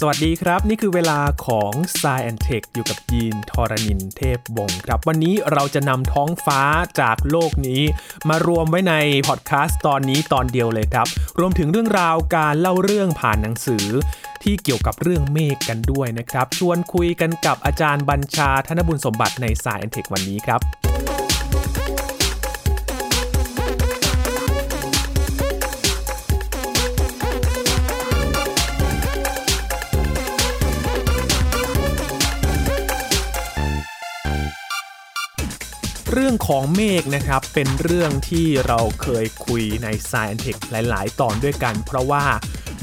[0.00, 6.60] สวัสดีครับ นี่คือเวลาของ s ซ and Tech อยู่กับยีนทอรณินเทพบงครับ วันนี้เราจะนำท้องฟ้า
[7.00, 7.82] จากโลกนี้
[8.28, 8.94] มารวมไว้ใน
[9.28, 11.06] พอดแคสต์ตอนนี้ตอนเดียวเลยครับ
[11.38, 13.86] รวมถึงเรื่องราวการเล่าเรื่องผ่านหนังสือ
[14.42, 20.60] ที่เกี่ยวกับเรื่องเมฆกันด้วยนะครับ ชวนคุยกันกับอาจารย์บัญชาธนบุญสมบัติใน s าย and Tech วันนี้ครับ
[36.18, 42.24] เรื่องของเมฆนะครับ เป็นเรื่องที่เราเคยคุยใน Science Tech หลาย ๆ ตอนด้วยกัน เพราะว่า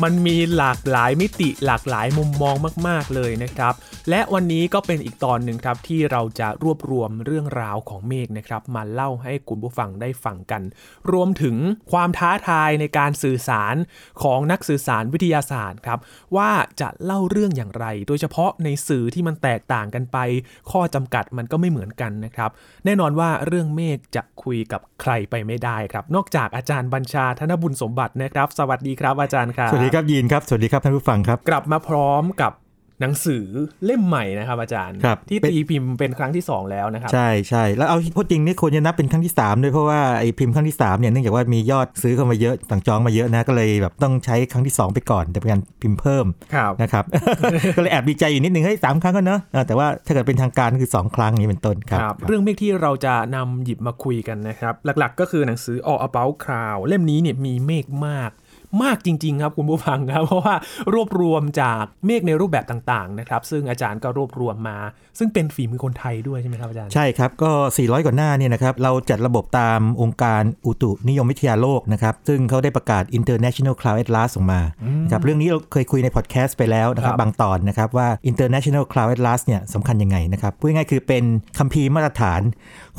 [0.04, 2.56] มันมีหลากหลายมิติหลากหลายมุมมอง
[2.88, 3.74] มาก ๆ เลยนะครับ
[4.10, 10.62] และวันนี้ก็เป็นอีกตอนหนึ่งครับที่เราจะรวบรวมเรื่องราวของเมฆนะครับมาเล่าให้คุณผู้ฟังได้ฟังกัน
[11.12, 11.56] รวมถึง
[11.92, 13.76] ความท้าทายในการสื่อสาร
[14.24, 16.00] ของนักสื่อสารวิทยาศาสตร์ครับ
[16.36, 20.18] ว่าจะเล่าเรื่องอย่างไร โดยเฉพาะในสื่อที่มันแตกต่างกันไป
[20.72, 22.50] ข้อจำกัดมันก็ไม่เหมือนกันนะครับ
[22.86, 32.52] แน่นอนว่าเรื่องเมฆจะคุยกับใครไปไม่ได้ครับ นอกจากอาจารย์บัญชาธนบุญสมบัตินะครับ สวัสดีครับอาจารย์ครับสวัสดีครับยีนครับสวัสดีครับท่านผู้ฟังครับ กลับมาพร้อมกับ
[33.02, 33.44] หนังสือ
[33.86, 47.04] เล่มใหม่นะครับอาจารย์ครับที่เป็นตีพิมพ์เป็นครั้งที่ 2 แล้วนะครับ ใช่ใช่แล้วเอาพูดจริงนี่ควรจะนับเป็นครั้งที่ 3 ด้วยเพราะว่าไอ้พิมพ์ครั้งที่3เนี่ยเนื่องจากว่ามียอดซื้อเข้ามาเยอะสั่งจองมาเยอะนะก็เลยแบบต้องใช้ครั้งที่ 2 ไปก่อนแต่เป็นการพิมพ์เพิ่มครับนะครับ
[47.76, 58.32] ก็เลยแอบดีใจอยู่นิดนึงเฮ้ยสามครั้งก็เนอะเออแต่ว่าถ้าเกิดเป็นทางการคือ 2 ครั้งอย่างนี้เป็นต้นครับครับ เรื่องเมฆที่เราจะนำหยิบมาคุยกันนะครับหลักๆ ก็คือหนังสือ All About Cloud เล่มนี้เนี่ยมีเมฆมาก
[58.84, 60.56] มากจริง ๆ ครับคุณผู้ฟังครับ เพราะว่า
[60.94, 64.78] รวบรวมจากเมฆในรูปแบบต่างๆนะครับซึ่งอาจารย์ก็รวบรวมมา
[65.20, 74.62] ซึ่งเป็นฝีมือคนไทยด้วยใช่ไหมครับอาจารย์ใช่ครับก็ 400 กว่าหน้าเนี่ยนะครับเราจัดระบบตามองค์การอุตุนิยมวิทยาโลกนะครับซึ่งเขาได้ประกาศ International Cloud Atlas ออกมา
[75.04, 81.24] นะครับเรื่องนี้เราเคยคุยในพอดแคสต์ไปแล้วนะครับครับบางตอนนะครับว่า International Cloud Atlas เนี่ยสำคัญยังไงนะครับพูดง่ายๆคือเป็น
[81.58, 82.42] คัมภีร์มาตรฐาน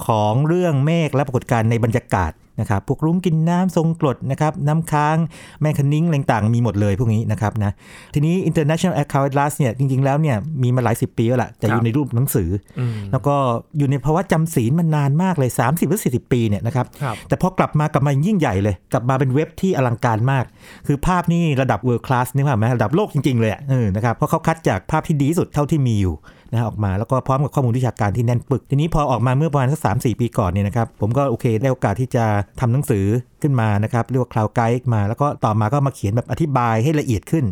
[0.06, 5.16] ของเรื่องเมฆและปรากฏการณ์ในบรรยากาศ นะครับพวกรุ้งกินน้ำทรงกรดนะครับน้ำค้าง
[5.60, 7.72] แมงคณิ้งอะไรต่างๆมีหมดเลยพวกนี้นะครับนะ
[8.15, 13.34] ทีนี้ International Cloud Atlas เนี่ยจริง ๆ แล้วเนี่ยมีมาหลายสิบปีแล้วล่ะแต่อยู่ในรูปหนังสืออืมแล้วก็
[13.78, 20.44] อยู่ในภาวะจำศีลมานานมากเลย 30 หรือ 40 ปีเนี่ยนะครับครับแต่พอกลับมากลับมายิ่งใหญ่เลย กลับมาเป็นเว็บที่อลังการมาก
[20.86, 26.15] คือภาพนี่ระดับ world class นี่ว่าไหมระดับโลกจริง ๆ เลยอะเออนะครับเพราะเขาคัดจากภาพที่ดีที่สุดเท่าที่มีอยู่
[26.54, 32.25] นะฮะออกมาแล้วก็พร้อมกับข้อมูลวิชาการที่แน่นปึก ทีนี้พอออกมาเมื่อประมาณสักสามสี่ปีก่อนเนี่ยนะครับผมก็โอเคได้โอกาสที่จะ
[32.60, 33.06] ทำหนังสือ
[33.42, 37.44] ขึ้นมานะครับเรียกว่า cloud guide มา แล้วก็ต่อมาก็มาเขียนแบบอธิบายให้ละเอียดขึ้น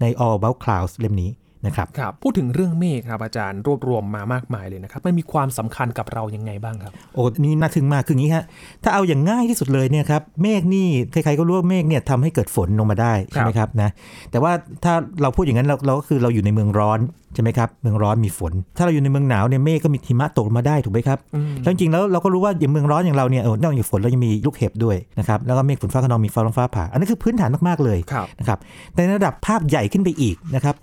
[0.00, 1.32] ใน all about clouds เล่มนี้
[1.66, 8.44] นะครับครับ พูดถึงเรื่องเมฆครับอาจารย์รวบรวมมามากมายเลยนะครับ มันมีความสำคัญกับเรายังไงบ้างครับ โอ้นี่น่าทึ่งมากคืออย่างนี้ฮะ
[8.82, 13.90] ถ้าเอาอย่างง่ายที่สุดเลยเนี่ยครับเมฆนี่ใครๆก็รู้ว่าเมฆเนี่ยทำให้เกิดฝนลงมาได้ใช่ไหมครับนะ
[14.30, 14.52] แต่ว่า
[14.84, 16.98] ถ้าเราพูดอย่างนั้นเราเราก็คือเราอยู่ในเมืองร้อน
[17.34, 28.58] ใช่ไหมครับเมืองร้อนมีฝน ถ้าเราอยู่ในเมืองหนาวเนี่ยเมฆก็มีหิมะตกลงมาได้ถูกไหมครับอืมแล้วจริงๆแล้วเราก็รู้ว่าอย่างเมืองร้อนอย่างเราเนี่ยเออนอกจากฝนเรายังมีลูกเห็บด้วยนะครับแล้วก็เมฆฝนฟ้าขนองมีฟ้าร้องฟ้าผ่า อันนั้นคือพื้นฐานมากๆเลยครับนะครับ
[28.94, 30.74] แต่ในระดับภาพใหญ่ขึ้นไปอีกนะครับ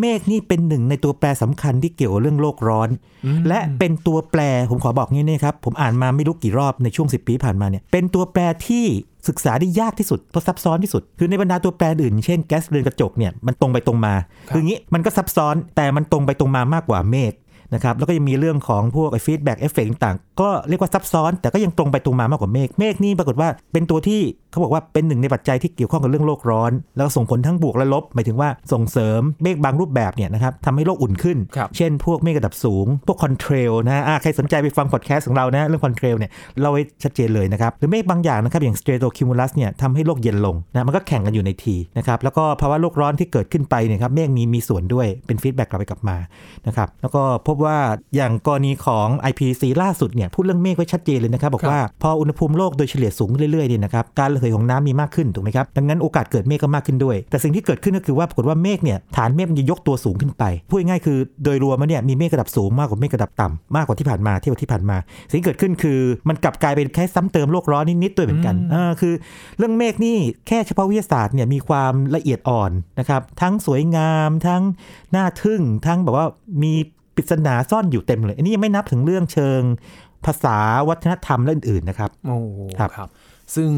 [0.00, 2.88] เมฆนี่เป็นหนึ่งในตัวแปรสำคัญที่เกี่ยวกับเรื่องโลกร้อน
[3.48, 8.84] และเป็นตัวแปรผมขอบอกงี้นะครับผมอ่านมาไม่รู้กี่รอบในช่วง 10 ปีที่ผ่านมาเนี่ยเป็นตัวแปรที่
[9.28, 14.14] ศึกษาได้ยากที่สุดเพราะซับซ้อนที่สุด คือในบรรดาตัวแปรอื่น เช่นแก๊สเรือนกระจกเนี่ยมันตรงไปตรงมา
[14.48, 17.32] ครับคืองี้มันก็ซับซ้อนแต่มันตรงไปตรงมามากกว่าเมฆ
[17.74, 24.20] นะครับแล้วก็ยังมีเรื่องของพวก feedback effect ต่างๆ ก็เรียกว่าซับซ้อน แต่ก็ยังตรงไปตรงมามากกว่าเมฆเมฆนี่ปรากฏว่าเป็นตัวที่
[24.50, 36.30] เขาบอกว่าเป็นหนึ่งในปัจจัยที่เกี่ยวข้องกับเรื่องโลกร้อน แล้วก็ส่งผลทั้งบวกและลบหมายถึงว่าส่งเสริมเมฆบางรูปแบบเนี่ยนะครับทำให้โลกอุ่นขึ้นครับเช่น พวกเมฆระดับสูง พวก contrail นะฮะอ่าใครสนใจไปฟังพอดแคสต์ของเรานะเรื่อง contrail เนี่ย
[36.62, 46.16] เราไว้ชัดเจนเลยนะครับหรือเมฆบางอย่างนะครับอย่าง stratocumulus เนี่ยทำให้โลกเย็นลงนะมันก็แข่งกันอยู่ในทีนะครับแล้วก็ภาวะโลกร้อนที่เกิดขึ้นไปเนี่ยครับเมฆมีมีส่วนด้วยเป็น feedback กลับไปกลับมา
[46.66, 47.76] นะครับแล้วก็พบว่า
[48.16, 64.96] อย่างกรณีของ IPCC ล่าสุดเนี่ยพูดเรื่องเมฆไว้ชัดเจนเลยนะครับ บอกว่าพออุณหภูมิโลกโดยเฉลี่ยสูงขึ้นเรื่อยๆเนี่ยนะครับการระเหยของน้ำมีมากขึ้นถูกไหมครับดังนั้นโอกาสเกิดเมฆก็มากขึ้นด้วย แต่สิ่งที่เกิดขึ้นก็คือว่าปรากฏว่าเมฆเนี่ยฐานเมฆมันจะยกตัวสูงขึ้นไปพูดง่ายๆคือโดยรวมแล้วเนี่ยมีเมฆระดับสูงมากกว่าเมฆระดับต่ำมากกว่าที่ผ่านมาเทียบกับที่ผ่านมา
[65.30, 69.14] สิ่งที่เกิดขึ้นคือมันกลับกลายเป็นแค่ซ้ำเติมโลกร้อนนิดๆด้วยเหมือนกันอืมเออคือ
[69.58, 70.16] เรื่องเมฆนี่
[70.48, 74.62] แค่เฉพาะวิทยาศาสตร์เนี่ยมีความละเอียดอ่อนนะครับทั้งสวยงามทั้ง
[75.16, 76.26] น่าทึ่งทั้งแบบว่า
[76.62, 76.74] มี
[77.18, 79.62] ปริศนาซ่อนอยู่เต็มเลย อันนี้ยังไม่นับถึงเรื่องเชิง
[80.26, 80.56] ภาษา
[80.88, 82.36] วัฒนธรรมและอื่นๆนะครับโอ้
[82.78, 83.08] ครับครับ
[83.54, 83.70] ซึ่ง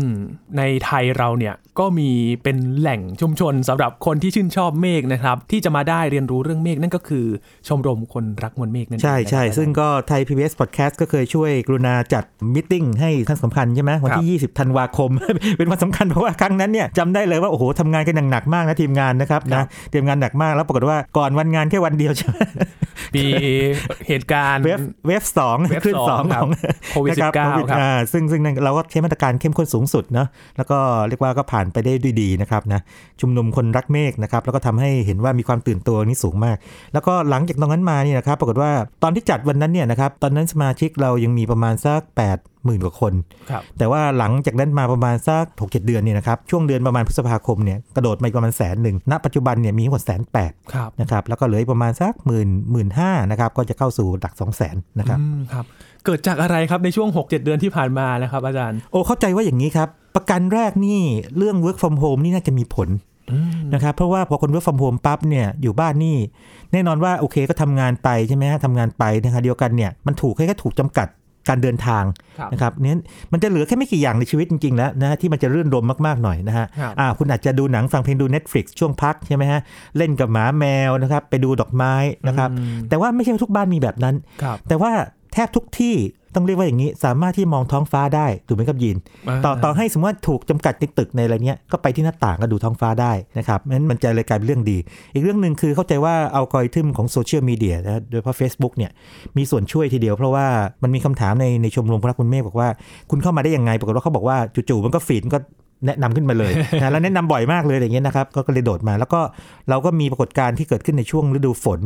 [0.59, 2.11] ในไทยเราเนี่ยก็มี
[2.43, 7.27] เป็นแหล่งชุมชนสำหรับคนที่ชื่นชอบเมฆนะครับ ที่จะมาได้เรียนรู้เรื่องเมฆนั่นก็คือ
[7.69, 12.25] ชมรมคนรักมวลเมฆนั่นเองใช่ใช่นะครับซึ่งก็ไทย PBS Podcast ก็เคยช่วยกรุณาจัด
[12.55, 15.11] meeting ให้ครั้งสำคัญใช่ไหมวันที่ 20ธันวาคม
[15.59, 22.37] เป็นวันสำคัญเพราะว่าครั้งนั้นเนี่ยจำได้เลยว่าโอ้โหทำงานกันอย่างหนักมากนะทีมงานนะครับครันะบเตรียมงานหนักมากแล้วปรากฏว่าก่อนวันงานแค่วันเดียวใช่ไหม
[23.17, 23.25] มี
[24.09, 26.51] เหตุการณ์ wave wave สอง wave คลื่นสองครับของ
[26.91, 30.79] โควิดนะโควิด19ครับอ่าซึ่งซึ่งนั่นเราก็ใช้มาตรการเข้มข้นสูงสุดเนาะแล้วก็
[31.09, 32.81] เรียกว่าก็ผ่านไปได้ด้วยดีนะครับนะ
[33.21, 36.57] ชุมนุมคนรักเมฆนะครับแล้วก็ทำให้เห็นว่ามีความตื่นตัวนี้สูงมาก
[36.93, 38.71] แล้วก็หลังจากตรงนั้นมาเนี่ยนะครับปรากฏว่า
[39.03, 43.13] ตอนที่จัดวันนั้นเนี่ยนะครับตอนนั้นสมาชิกเรายังมีประมาณสัก8 0,000กว่าคน
[43.51, 55.65] ครับแต่ว่าหลังจากนั้นมาประมาณสักหกเจ็ดเดือนเนี่ยนะครับช่วงเดือนประมาณพฤษภาคมเนี่ยกระโดดมาอีกประมาณแสนหนึ่งณปัจจุบันเนี่ยมีทั้งหมดแสนแปดครับนะครับแล้วก็เหลืออีกประมาณสักหมื่นหมื่นห้านะครับก็จะเข้าสู่หลัก2 0 0 0 0 0นะครับอืมครับ
[56.05, 61.01] เกิดจากอะไรครับในช่วง 6-7 เดือนที่ผ่านมานะครับอาจารย์ โอ้เข้าใจว่าอย่างนี้ครับ ประกันแรกนี่
[61.37, 62.91] เรื่อง work from home นี่น่าจะมีผล
[63.75, 66.17] นะครับเพราะว่าพอคน work from home ปั๊บเนี่ยอยู่บ้านนี่
[66.73, 71.09] แน่นอนว่าโอเคก็ทำงานไปใช่ไหมฮะทำงานไปนะคะเดียวกันเนี่ยมันถูกแค่แค่ถูกจำกัด
[71.49, 72.05] การเดินทาง
[72.39, 72.99] ครับนะครับเนี่ย
[73.33, 79.61] มันจะเหลือแค่ไม่กี่อย่างในชีวิตจริงๆแล้วนะที่มันจะรื่นรมมากๆหน่อยนะฮะครับอ่าคุณอาจจะดูหนังฟังเพลงดู Netflix ช่วงพักใช่ไหมฮะ
[79.97, 81.95] เล่นกับหมาแมวนะครับไปดูดอกไม้
[82.27, 84.93] นะครับอืมแต่ว่าไม่ใช่ว่าทุกบ้านมีแบบนั้นครับแต่ว่า
[85.33, 85.97] แทบทุกที่
[86.35, 88.97] ต้องเรียกว่าอย่างนี้ สามารถที่มองท้องฟ้าได้ถูกไหมครับยิน
[89.45, 94.79] ต่อต่อให้สมมติว่าถูกจำกัดในตึกในอะไรเนี้ยก็ไปที่หน้าต่างก็ดูท้องฟ้าได้นะครับนั้นมันจะเลยกลายเป็นเรื่องดี
[95.15, 98.91] อีกเรื่องหนึ่งคือเข้าใจว่าอัลกอริทึมของโซเชียลมีเดียนะโดยเฉพาะ Facebook เนี่ย
[99.37, 100.47] มีส่วนช่วยทีเดียวเพราะว่า
[100.83, 102.69] มันมีคำถามในในชมรมพระคุณเมฆบอกว่า
[103.11, 105.41] คุณเข้ามาได้ยังไงปรากฏว่าเขาบอกว่าจู่ๆมันก็ฟีดมันก็
[105.87, 106.53] แนะนำขึ้นมาเลย
[106.83, 109.21] นะแล้วแนะนำบ่อยมากเลยอย่างเงี้ยนะครับก็ก็เลยโดดมา แล้วก็
[109.71, 111.81] เราก็มีปรากฏการณ์ที่เกิดขึ้นในช่วงฤดูฝน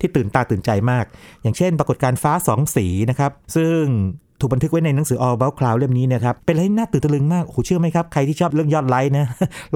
[0.00, 1.04] ที่ตื่นตาตื่นใจมาก
[1.42, 3.82] อย่างเช่น ปรากฏการณ์ฟ้าสองสีนะครับ ซึ่ง
[4.40, 9.26] ถูกบันทึกไว้ในหนังสือ All About Cloud เล่มนี้นะครับ เป็นอะไรที่น่าตื่นตะลึงมากโอ้โหเชื่อไหมครับ ใครที่ชอบเรื่องยอดไลค์นะ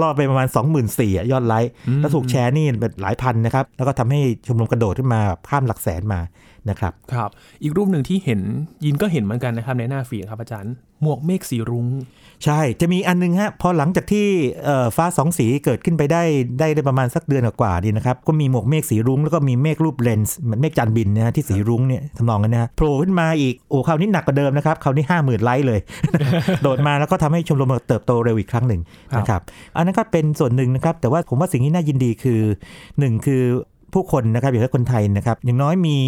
[0.01, 6.21] รอดไปประมาณ 2 4 0 0 0อะยอดไลค์ แล้วถูกแชร์นี่แบบหลายพันนะครับ แล้วก็ทำให้ชมรมกระโดดขึ้นมาข้ามหลักแสนมา
[6.71, 7.31] นะครับ ครับ
[7.63, 8.41] อีกรูปหนึ่งที่เห็น
[8.85, 10.73] ยินก็เห็นเหมือนกันนะครับในหน้าฟีดครับอาจารย์
[11.03, 11.87] หมวกเมฆสีรุ้ง
[12.45, 14.27] ใช่ จะมีอันนึงฮะ พอหลังจากที่
[14.65, 16.23] เอ่อฟ้าสองสีเกิดขึ้นไปได้
[16.59, 25.81] ได้ได้ประมาณสักเดือนกว่าๆดีนะครับ ก็มีหมวกเมฆสีรุ้งแล้วก็มีเมฆรูปเลนส์เหมือนเมฆจานบินนะฮะที่สีรุ้งเนี่ยทำนองนั้นนะฮะโผล่ขึ้นมาอีก โอ้คราวนี้หนักกว่าเดิมนะครับคราวนี้ห้าหมื่นไลค์เลย
[26.63, 28.81] โดดมาแล้วก็ทำให้ชมรมเติบโตเร็วอีกครั้งหนึ่ง
[29.13, 29.41] ครับนะครับ
[29.77, 32.41] อันนั้นก็เป็นส่วนหนึ่งนะครับ แต่ว่าผมว่าสิ่งที่น่ายินดีคือ
[32.99, 33.43] หนึ่งคือ
[33.95, 35.99] ผู้คนนะครับอย่างเช่นคนไทยนะครับอย่างน้อยมี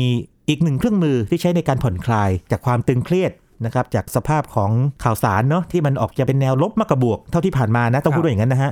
[0.49, 3.33] อีกหนึ่งเครื่องมือที่ใช้ในการผ่อนคลายจากความตึงเครียด
[3.65, 4.71] นะครับจากสภาพของ
[5.05, 8.71] ข่าวสารเนาะที่มันออกจะเป็นแนวลบมากกว่าบวกเท่าที่ผ่านมานะต้องพูดว่าอย่างนั้นนะฮะ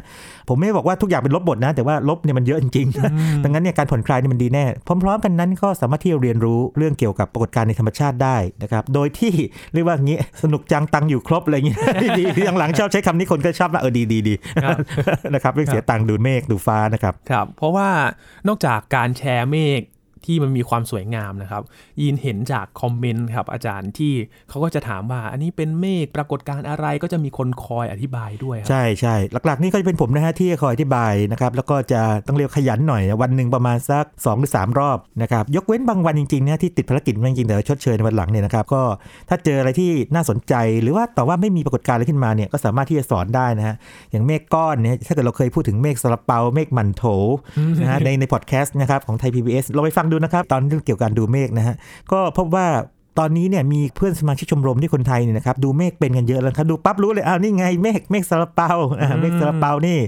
[0.49, 4.65] ผมไม่ได้บอกว่าทุกอย่างเป็นลบหมดนะ แต่ว่าลบเนี่ยมันเยอะจริงๆดังนั้นเนี่ยการผ่อนคลายนี่มันดีแน่
[5.03, 9.33] พร้อม ๆ กันนั้นก็สามารถที่จะเรียนรู้เรื่องเกี่ยวกับปรากฏการณ์ในธรรมชาติได้นะครับโดยที่
[9.75, 11.79] เรียกว่าอย่างนี้สนุกจังตังอยู่ครบอะไรอย่างเงี้ย
[12.19, 14.79] ดีที่หลังๆชอบใช้คำนี้คนก็ชอบนะเออดีดีดีครับ
[15.35, 17.89] นะครับเรื่องเสียตังค์ดูเมฆดูฟ้านะครับครับเพราะว่า
[18.49, 19.81] นอกจากการแชร์เมฆ
[20.27, 21.63] ที่มันมีความสวยงามนะครับ
[22.03, 24.13] ยินเห็นจากคอมเมนต์ครับอาจารย์ที่
[24.49, 29.15] เขาก็จะถามว่า อันนี้เป็นเมฆปรากฏการณ์อะไรก็จะมีคนคอยอธิบายด้วยครับใช่ใช่
[29.47, 38.83] หลักๆ นี่ก็จะเป็นผมนะฮะที่คอยอธิบายนะครับแล้วก็จะต้องเรียกขยันหน่อยวันหนึ่งประมาณสัก2หรือ3 รอบนะครับยกเว้นบางวันจริงๆนะที่ติดภารกิจจริงๆแต่ชดเชยในวันหลังเนี่ยนะครับก็
[39.29, 43.77] ถ้าเจออะไรที่น่าสนใจหรือว่าแต่ว่าไม่มีปรากฏการณ์อะไรขึ้นมาเนี่ยก็สามารถที่จะสอนได้นะฮะ
[44.11, 47.05] อย่างเมฆก้อนเนี่ยถ้าเกิดเราเคยพูดถึงเมฆสลับเปาเมฆหมันโถ
[47.81, 51.75] นะฮะในในพอดแคสต์นะครับของไทย PBS เราไปฟังดูนะครับตอนเรื่องเกี่ยวกับการดูเมฆนะฮะ
[52.13, 52.67] ก็พบว่า
[53.19, 58.71] ตอนนี้เนี่ยมีเพื่อนสมาชิกชมรมที่คนไทยเนี่ยนะครับดูเมฆเป็นกันเยอะแล้วครับดูปั๊บรู้เลยอ้าวนี่ไงเมฆเมฆซาลาเปา
[59.01, 59.99] อ่าเมฆซาลาเปานี่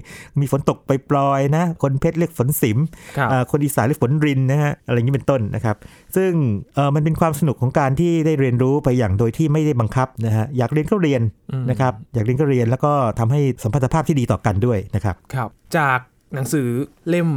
[0.40, 2.78] มีฝนตกไปปลอยๆนะ คนเพชรเรียกฝนสิม
[3.16, 5.76] ครับอ่าคนอีสานเรียกฝนรินนะฮะอะไรอย่างนี้เป็นต้นนะครับ
[6.16, 6.30] ซึ่ง
[6.74, 11.22] เออมันเป็นความสนุกของการที่ได้เรียนรู้ไปอย่างโดยที่ไม่ได้บังคับนะฮะอยากเรียนก็เรียน
[11.70, 15.98] นะครับอยากเรียนก็เรียนแล้วก็ทำให้สัมพันธภาพที่ดีต่อกันด้วยนะครับครับจาก
[16.34, 16.68] หนังสือ
[17.08, 17.28] เล่ม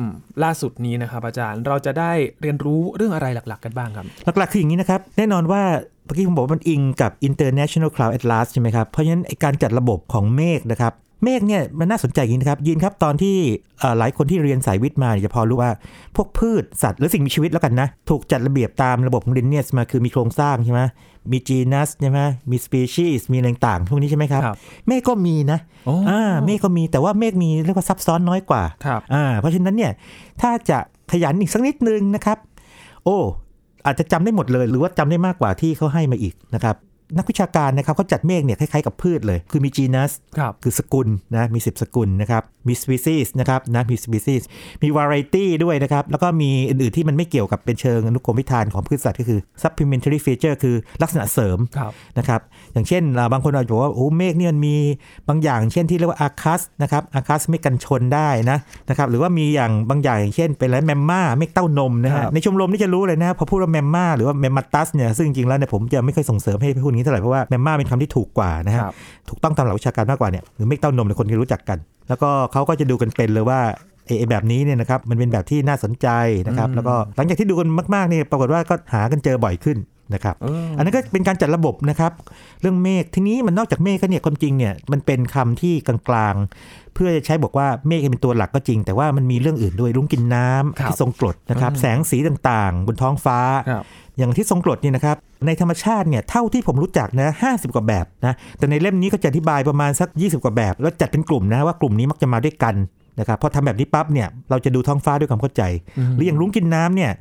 [0.43, 4.05] ล่าสุดนี้นะครับ อาจารย์เราจะได้เรียนรู้เรื่องอะไรหลัก ๆ กันบ้างครับ
[4.37, 5.61] หลัก ๆ คืออย่างนี้นะครับ แน่นอนว่า
[6.05, 13.35] เมื่อกี้ผมบอกว่ามันอิงกับ International Cloud Atlas ใช่ไหมครับ เพราะฉะนั้นการจัดระบบของเมฆนะครับ เมฆเนี่ยมันน่าสนใจอย่างนี้นะครับยินครับตอนที่
[13.79, 15.71] เอ่อหลายคนที่เรียนสายวิทย์มาเนี่ยจะพอรู้ว่า
[16.15, 20.81] พวกพืชสัตว์หรือสิ่งมีชีวิตแล้วกันนะ ถูกจัดระเบียบตามระบบของลินเนียสมาคือมีโครงสร้างใช่ไหม
[21.31, 22.19] มีจีนัสใช่ไหม
[22.51, 24.57] มีสปีชีส์มีอะไรต่างๆพวกนี้ใช่ไหมครับครับ
[24.87, 29.91] เมฆก็มีนะโอ้อ่าเมฆก็มีแต่ว่าเมฆมีเรียกว่าซับซ้อนน้อยกว่าครับอ่า เพราะฉะนั้นเนี่ย
[30.41, 30.77] ถ้าจะ
[31.11, 32.37] ขยันอีกสักนิดนึงนะครับ
[33.03, 33.17] โอ้
[33.85, 36.75] อาจจะจำได้หมดเลย หรือว่าจำได้มากกว่าที่เขาให้มาอีกนะครับ
[37.17, 44.41] นักวิชาการนะครับเขาจัดเมฆเนี่ยคล้ายๆกับพืชเลย คือมี genus ครับคือสกุลนะมี 10 สกุลนะครับมี species นะครับนะมี species
[44.83, 52.41] มี variety ด้วยนะครับ แล้วก็มีอื่นๆที่มันไม่เกี่ยวกับเป็นเชิงอนุกรมวิธานของพืชสัตว์ก็คือ supplementary feature คือลักษณะเสริมครับนะครับ
[52.73, 54.75] อย่างเช่นอ่าบางคนอาจจะบอกว่าโอ้เมฆเนี่ยมันมี
[55.29, 58.57] บางอย่าง เช่นที่เรียกว่าอาคัสนะครับอาคัสเมฆกันชนได้นะ
[58.89, 68.93] นะครับหรือว่ามีอย่างบางอย่างอย่างเช่นเป็นอะไรแมมมาเมฆเต้านมนะครัฮะบในชมรมนี่จะรู้เลยนะพอพูดว่าแมมมาหรือว่าแมมมาตัสเนี่ยซึ่งจริงๆแล้วเนี่ยผมจะไม่ค่อยส่งเสริมให้พูดอย่างนี้เท่าไหร่เพราะว่าแมมมาเป็นคำที่ถูกกว่านะฮะครับ
[69.29, 71.77] ถูกต้องตามหลักวิชาการมากกว่าเนี่ยหรือเมฆเต้านมเนี่ยคนที่รู้จักกัน
[72.09, 73.59] แล้วก็เขาก็จะดูกันเป็นเลยว่า
[74.05, 76.07] ไอ้ไอ้แบบนี้เนี่ยนะครับมันเป็นแบบที่น่าสนใจ
[76.47, 79.77] นะครับแล้วก็หลังจากที่ดูกันมากๆเนี่ยปรากฏว่าก็หากันเจอบ่อยขึ้น
[80.13, 82.11] นะครับเอออันนั้นก็เป็นการจัดระบบนะครับ
[82.61, 93.39] เรื่องเมฆทีนี้มันนอกจากเมฆก็เนี่ยความจริงเนี่ยมันเป็นคำที่กลางๆ เพื่อจะใช้บอกว่าเมฆเป็นตัวหลักก็จริง แต่ว่ามันมีเรื่องอื่นด้วยรุ้งกินน้ำครับที่ทรงกรดนะครับอืมแสงสีต่างๆ บนท้องฟ้า
[93.69, 93.83] ครับ
[94.17, 102.75] อย่างที่ทรงกรดเนี่ยนะครับ ในธรรมชาติเนี่ยเท่าที่ผมรู้จักนะห้กว่าแบบนะแต่ในเล่มนี้ก็จะอธิบายประมาณสัก 20 กว่าแบบ แล้วจัดเป็นกลุ่มนะว่ากลุ่มนี้มักจะมาด้วยกัน
[103.19, 105.63] นะครับพอทำแบบนี้ปั๊บเนี่ยเราจะดูท้องฟ้าด้วยความเข้าใจ
[106.15, 107.11] หรืออย่างลุงกินน้ำเนี่ย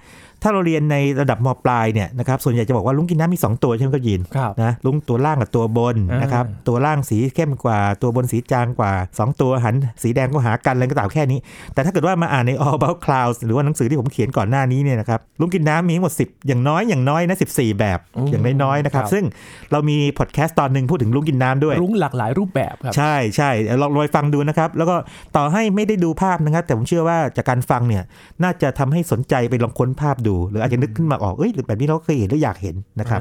[0.46, 11.38] ถ้าเราเรียนในระดับมปลายเนี่ยนะครับส่วนใหญ่จะบอกว่าลุงกินน้ำมี 2 ตัวใช่ไหมก็ยินครับนะลุงตัวล่างกับตัวบนอ่านนะครับตัวล่างสีเข้มกว่าตัวบนสีจางกว่า 2 ตัวหันสีแดงก็หากันอะไรก็ตามแค่นี้
[11.74, 19.24] แต่ถ้าเกิดว่ามาอ่านใน All About Clouds หรือว่าหนังสือที่ผมเขียนก่อนหน้านี้เนี่ยนะครับลุงกินน้ำมีทั้งหมด 10 อย่างน้อยอย่างน้อยนะ14 แบบอืมอย่างน้อยๆนะครับครับซึ่ง
[19.72, 23.50] เรามีพอดแคสต์ตอนหนึ่งพูดถึงลุงกินน้ำด้วยรุ้งหลากหลายรูปแบบครับใช่ใช่
[23.80, 24.96] ลองลองไปฟังดูนะครับ แล้วก็
[25.36, 28.02] ต่อให้ไม่ได้ดูภาพนะครับ แต่ผมเชื่อว่าจากการฟังเนี่ย
[28.42, 33.20] น่าจะทำให้สนใจไปลองค้นภาพดูหรืออาจจะนึกขึ้นมาออกเอ้ยหรือแบบนี้เราเคยเห็นหรืออยากเห็นนะครับ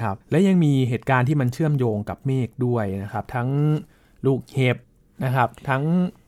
[0.00, 3.48] ครับและยังมีเหตุการณ์ที่มันเชื่อมโยงกับเมฆด้วยนะครับ ทั้ง
[4.26, 4.76] ลูกเห็บ
[5.24, 5.82] นะครับ ทั้ง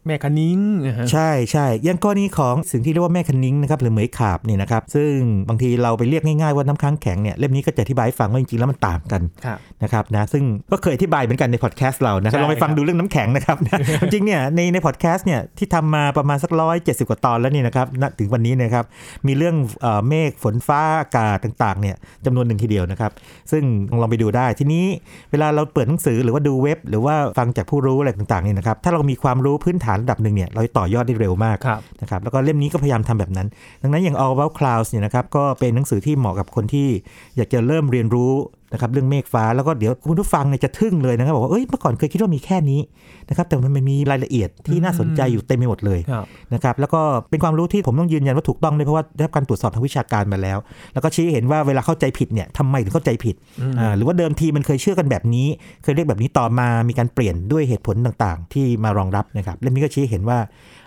[0.06, 5.12] แม่คะนิ้งนะฮะใช่ใช่อยังกรณีของสิ่งที่เรียกว่าแม่คันนิ้งนะครับหรือเหมยขาบเนี่ยนะครับซึ่ง
[5.48, 18.84] บางทีเราไปเรียกง่ายๆว่าน้ำค้างแข็งเนี่ยเล่มนี้ก็จะอธิบายให้ฟังว่าจริงๆแล้วมันต่างกันครับนะครับนะซึ่งก็เคยอธิบายเหมือนกันในพอดแคสต์เรานะครับใช่ลองไปฟังครับดูเรื่องน้ำแข็งนะครับนะจริงๆเนี่ยในในพอดแคสต์เนี่ยที่ทำมาประมาณสักร้อยเจ็ดสิบกว่าตอนแล้วเนี่ยนะครับณถึงวันนี้เนะครับ
[19.26, 23.12] มีเรื่องเอ่อเมฆฝนฟ้าอากาศต่างๆเนี่ยจำนวนหนึ่งทีเดียวนะครับ
[23.52, 23.64] ซึ่ง
[24.00, 24.84] ลองไปดูได้ทีนี้
[25.30, 33.48] เวลาเราเปิดหนังสือหรือว่าดูเว็บ หรือว่าฟังจากผู้รู้อะไรต่างๆเนี่ยนะครับถ้าเรามีความรู้พื้นฐานระดับหนึ่งเนี่ยเราจะต่อยอดได้เร็วมากครับนะครับแล้วก็เล่มนี้ก็พยายามทำแบบนั้น
[33.82, 36.88] ดังนั้นอย่าง All About Clouds เนี่ยนะครับก็เป็นหนังสือที่เหมาะกับคนที่
[37.36, 38.32] อยากจะเริ่มเรียนรู้
[38.76, 42.80] นะครับเรื่องเมฆฟ้าแล้วก็เดี๋ยวคุณผู้ฟังเนี่ยจะทึ่งเลยนะครับบอกว่าเอ้ยเมื่อก่อนเคยคิดว่ามีแค่นี้
[43.28, 50.58] นะครับแต่มันมีรายละเอียดที่น่าสนใจอยู่เต็มไปหมดเลยครับนะครับแล้วก็เป็นความรู้ที่ผมต้องยืนยันว่าถูกต้องด้วยเพราะว่าได้รับการตรวจสอบทางวิชาการมาแล้ว
[50.92, 53.34] แล้วก็ชี้ให้เห็นว่าเวลาเข้าใจผิดเนี่ยทำไมถึงเข้าใจผิด
[53.80, 55.46] อ่าหรือว่าเดิมทีมันเคยเชื่อกันแบบนี้
[55.82, 60.38] เคยเรียกแบบนี้ต่อมามีการเปลี่ยนด้วยเหตุผลต่างๆ ที่มารองรับนะครับเล่มนี้ก็ชี้ให้เห็นว่า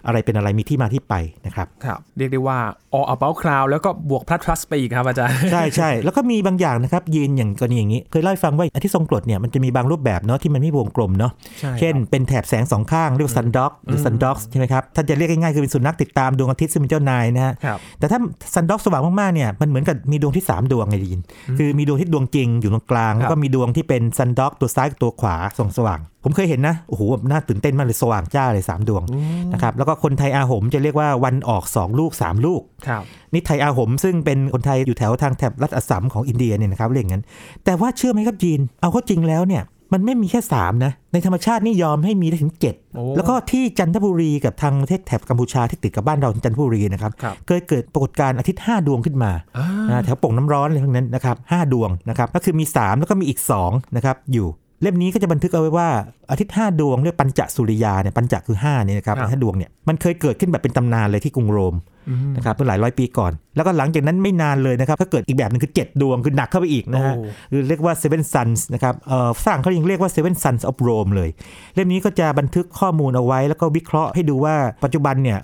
[0.08, 1.14] อะไรเป็นอะไรมีที่มาที่ไป
[1.46, 2.60] นะครับครับเรียกได้ว่า
[2.98, 18.20] all about clouds แล้วก็บวก plus plus ไปอีกครับอาจารย์ใช่ใช่แล้วก็มีบางอย่างนะครับยืนอย่างกรณีอย่างนี้เคยเล่าให้ฟังว่าอาทิตย์ทรงกลดเนี่ยมันจะมีบางรูปแบบเนาะที่มันไม่วงกลมเนาะใช่เช่นครับเป็นแถบแสงสองข้างเรียกว่า sundog หรือ sundog ใช่ไหมครับถ้าจะเรียกง่ายๆคือเป็นสุนัขติดตามดวงอาทิตย์ซึ่งเป็นเจ้านายนะฮะครับแต่ถ้า
[18.54, 21.20] sundog สว่างมากๆเนี่ยมันเหมือนกับมีดวงที่ 3 ดวงไงดีน
[21.58, 29.04] คือมีดวงที่ดวงจริงอยู่ตรงกลางแล้วก็มีดวงที่เป็น sundog ตัวซ้ายกับตัวขวาส่องสว่างผมเคยเห็นนะ โอ้โหแบบน่าตื่นเต้นมากเลยสว่างจ้าเลยสามดวง
[29.54, 37.26] นะครับแล้วก็คนไทยอาหมจะเรียกว่าวันออกสองลูกสามลูกครับนี่ไทยอาหมซึ่งเป็นคนไทยอยู่แถวทางแถบรัฐอัสสัมของอินเดียเนี่ยนะครับเรียกอย่างนั้น
[37.66, 42.54] แต่ว่าเชื่อไหมครับจีน เอาเข้าจริงแล้วเนี่ยมันไม่มีแค่ 3 นะ ในธรรมชาตินี่ยอมให้มีได้ถึง
[42.96, 54.48] โอ้7แล้วก็ที่จันทบุรีกับทางประเทศแถบกัมพูชาที่ติดกับบ้านเราจันทบุรีนะครับครับเคยเกิดปรากฏการณ์อาทิตย์ 5 ดวงขึ้นมาอ่านะแถวโป่งน้ำร้อนอะไรทั้งนั้นนะครับห้าดวงนะครับก็คือมี 3 แล้วก็มีอีก2นะครับอยู่
[54.82, 55.90] เล่มนี้ก็จะบันทึกเอาไว้ว่า
[56.32, 61.76] อาทิตย์ 5 ดวงเรียกปัญจสุริยาเนี่ยปัญจคือ5เนี่ยนะครับครับห้าดวงเนี่ยมันเคยเกิดขึ้นแบบเป็นตำนานเลยที่กรุงโรม
[62.10, 71.30] อืมนะครับเมื่อหลายร้อยปีก่อน แล้วก็หลังจากนั้นไม่นานเลยนะครับก็เกิดอีกแบบหนึงคือ 7 ดวงคือหนักเข้าไปอีกนะฮะโอ้คือเรียกว่า Seven Suns นะครับเอ่อฝรั่งเขายังเรียกว่า Seven Suns of Rome เลย
[71.76, 75.40] เล่มนี้ก็จะบันทึกข้อมูลเอาไว้แล้วก็วิเคราะห์ให้ดูว่าปัจจุบันเนี่ย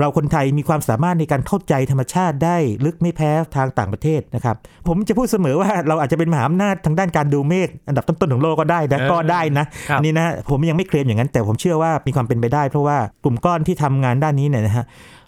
[0.00, 4.56] เราคนไทยมีความสามารถในการเข้าใจธรรมชาติได้ลึกไม่แพ้ทางต่างประเทศนะครับ
[4.88, 14.84] ผมจะพูดเสมอว่าเราอาจจะเป็นมหาอำนาจทางด้านการดูเมฆอันดับต้นๆของโลกก็ได้นะเออก็ได้นะครับอันนี้นะผมยังไม่เคลมอย่างนั้นแต่ผมเชื่อว่ามีความเป็นไปได้ เพราะว่ากลุ่มก้อนที่ทำงานด้านนี้เนี่ยนะฮะ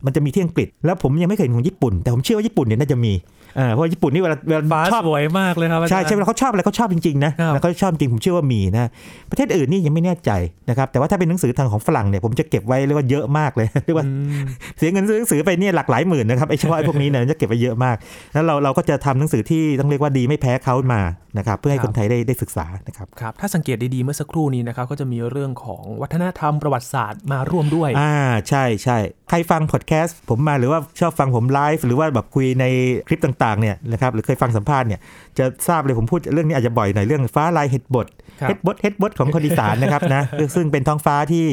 [0.07, 3.13] มันจะมีที่อังกฤษ แล้วผมยังไม่เคยเห็นของญี่ปุ่น แต่ผมเชื่อว่าญี่ปุ่นเนี่ยน่าจะมี
[3.57, 8.89] เออเพราะว่าญี่ปุ่นนี่เวลาเวลาฟ้าชอบสวยมากเลยครับอาจารย์ใช่ใช่เวลาเขาชอบอะไรเขาชอบจริงๆนะครับแล้วเขาชอบจริงผมเชื่อว่ามีนะ
[9.31, 10.31] ประเทศอื่นนี่ยังไม่แน่ใจ
[10.69, 14.47] นะครับแต่ว่าถ้าเป็นหนังสือทางของฝรั่งเนี่ยผมจะเก็บไว้เรียกว่าเยอะมากเลยเรียกว่าอืม
[14.79, 17.97] เสียเงินซื้อหนังสือไปเนี่ยหลักหลายหมื่นนะครับไอ้เฉพาะไอ้พวกนี้เนี่ยจะเก็บไว้เยอะมาก
[18.33, 21.03] แล้วเราเราก็จะทำหนังสือที่ต้องเรียกว่าดีไม่แพ้เขามา
[21.39, 28.15] นะครับเพื่อให้ครับคนไทยได้ได้ศึกษานะครับครับถ้าสังเกตดีๆเมื่อสักครู่นี้นะครับก็จะมีเรื่องของวัฒนธรรมประวัติศาสตร์มาร่วมด้วยอ่า
[28.49, 28.99] ใช่ใช่
[29.29, 32.65] ใครฟังพอดแคสต์ผมมาหรือว่าชอบฟังผมไลฟ์หรือว่าแบบคุยใน
[33.09, 35.01] คลิปต่างๆเนี่ยนะครับหรือเคยฟังสัมภาษณ์เนี่ย
[35.39, 38.07] จะทราบเลยผมพูดเรื่องนี้อาจจะบ่อยหน่อยเรื่องฟ้าลายเห็ดบด
[38.41, 40.23] ครับเฮ็ดบดเฮ็ดบดของคนอีสานนะครับนะ
[40.55, 41.47] ซึ่งเป็นท้องฟ้าที่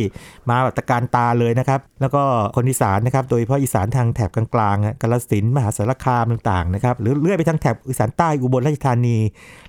[0.49, 2.23] มาแบบตะการตาเลยนะครับ แล้วก็
[2.55, 9.17] คนอีสานนะครับ โดยเฉพาะอีสานทางแถบกลางๆอะกาฬสินธุ์มหาสารคามต่างๆนะครับหรือเลื่อยไปทางแถบอีสานใต้อุบลราชธานี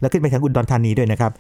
[0.01, 1.33] แล้วขึ้นไปทางอุดรธานีด้วยนะครับ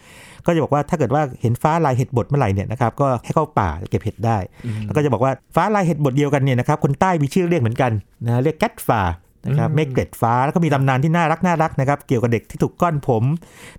[0.46, 4.38] ก็จะบอกว่าถ้าเกิดว่าเห็นฟ้าลายเห็ดบดเมื่อไหร่เนี่ยนะครับก็ให้เข้าป่าเก็บเห็ดได้
[4.82, 7.92] แล้วก็จะบอกว่าฟ้าลายเห็ดบดเดียวกันเนี่ยนะครับคนใต้มีชื่อเรียกเหมือนกัน
[8.26, 9.02] นะเรียกแก๊ตฟ้า
[9.46, 13.24] นะครับอืมเมฆเกล็ดฟ้าแล้วก็มีตำนานที่น่ารักน่ารักนะครับเกี่ยวกับเด็กที่ถูกก้อนผม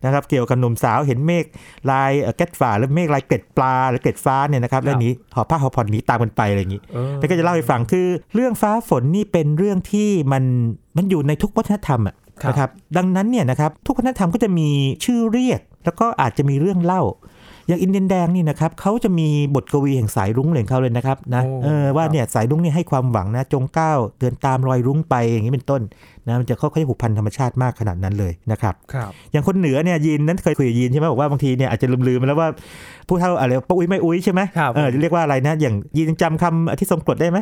[0.05, 1.45] นะครับเกี่ยวกับหนุ่มสาวเห็นเมฆ
[1.91, 10.43] ลายเอ่อแก๊ตฟ้าหรือเมฆลายเกล็ดปลาหรือเกล็ดฟ้าเนี่ยนะครับแล้วหนี้หอบผ้าหอบผ่อนหนีตามกันไปอะไรอย่างนี้เออแล้วก็จะเล่าให้ฟังคือเรื่องฟ้าฝนนี่เป็นเรื่องที่มัน
[10.97, 14.69] มันอยู่ในทุกวัฒนธรรมอะครับนะครับดังนั้นเนี่ยนะครับทุกวัฒนธรรมก็จะมี
[15.05, 17.03] ชื่อเรียก แล้วก็อาจจะมีเรื่องเล่า
[17.67, 25.81] อย่างอินเดียนแดงนี่นะครับเขาจะมีบทกวีแห่งสายรุ้งเลยของเขาเลยนะครับนะโอ้เออว่าครับเนี่ยสายรุ้งนี่ให้ความหวังนะจงก้าวเดินตามรอยรุ้งไปอย่างนี้เป็นต้น
[26.27, 32.49] นะมันจะค่อยๆผูกพันธรรมชาติมากขนาดนั้นเลยนะครับครับ อย่างคนเหนือเนี่ยยีนนั้นเคยคุยกับยีนใช่ไหมบอกว่าบางทีเนี่ยอาจจะลืมๆไปแล้วว่า
[33.07, 37.39] ผู้เฒ่าอะไรป้าอุ้ยไม่อุ้ยใช่ไหมครับเออเรียกว่าอะไรนะอย่างยีนจำคำที่ทรงกรดได้ไหม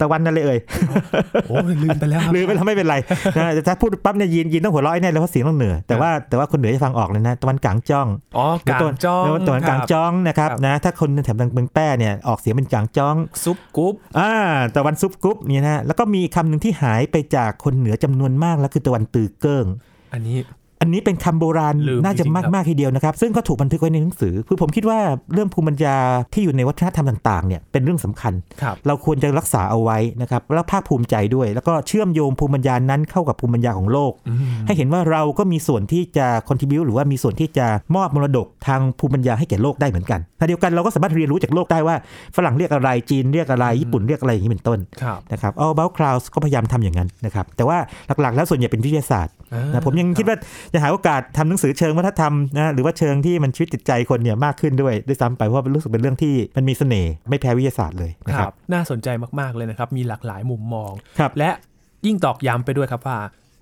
[0.00, 0.58] ตะวันนั่นเลยเอ่ย
[1.48, 2.96] โอ้ยลืมไปแล้วครับลืมไปแล้วไม่เป็นไร
[3.36, 14.32] นะแต่ถ้าพูดปั๊บเนี่ยยีนยีนต้องหัวเราะแน่เลยเพราะเสียงต้องเหนือ แต่ว่าแต่ว่าคนเหนือจะฟังออกเลยนะตะวันกลางจ้องอ๋อกลางจ้องหรือตะวันกลางครับจ้องนะครับครับนะถ้าคนแถบทางเมืองแป้เนี่ยออกเสียงเป็นกลางจ้องสุบกุบอ่า
[14.76, 19.66] ตะวันซุปกรุ๊ปเนี่ยนะแล้วก็มีคำหนึ่งที่หายไปจากคนเหนือจำนวนมากแล้วคือตะวันตือเกิ้ง
[20.12, 20.36] อันนี้
[20.80, 24.98] อันนี้เป็นคำโบราณลืมน่าจะจริงๆมากครับมากทีเดียวนะครับ ซึ่งก็ถูกบันทึกไว้ในหนังสือคือผมคิดว่า
[25.32, 25.96] เรื่องภูมิปัญญา
[26.32, 28.32] ที่อยู่ในวัฒนธรรมต่างๆเนี่ยเป็นเรื่องสำคัญ
[28.62, 37.66] ครับเราควรจะรักษาเอาไว้นะครับแล้วภาคภูมิใจด้วย แล้วก็เชื่อมโยงภูมิปัญญานั้นเข้ากับภูมิปัญญาของโลกอืมให้เห็นว่าเราก็มีส่วนที่จะ contribute หรือว่ามีส่วนที่จะ
[37.96, 41.96] มอบมรดกทางภูมิปัญญาให้แก่โลกได้เหมือนกันขณะเดียวกันเราก็สามารถเรียนรู้จากโลกได้ว่า
[42.36, 47.78] ฝรั่งเรียกอะไรจีนเรียกอะไรญี่ปุ่นเรียกอะไรอย่างนี้เป็นต้นครับนะครับ All About Clouds ก็พยายามทำอย่างนั้นนะครับแต่ว่า
[48.20, 49.37] หลักๆแล้วส่วนใหญ่เป็นวิทยาศาสตร์อ่า
[49.72, 50.36] นะผมยังคิดว่า
[50.72, 59.08] จะหาโอกาสทำหนังสือเชิงวัฒนธรรมนะหรือว่าเชิงที่มันชีวิตจิตใจคนเนี่ยมากขึ้นด้วยด้วยซ้ำไปเพราะว่ารู้สึกเป็นเรื่องที่มันมีเสน่ห์ไม่แพ้วิทยาศาสตร์เลยนะคครัรับบน่าสนใจ
[59.40, 61.50] มากๆเลยนะครับมีหลากหลายมุมมองครับและ
[62.06, 63.18] ยิ่งตอกย้ำไปด้วยครับว่า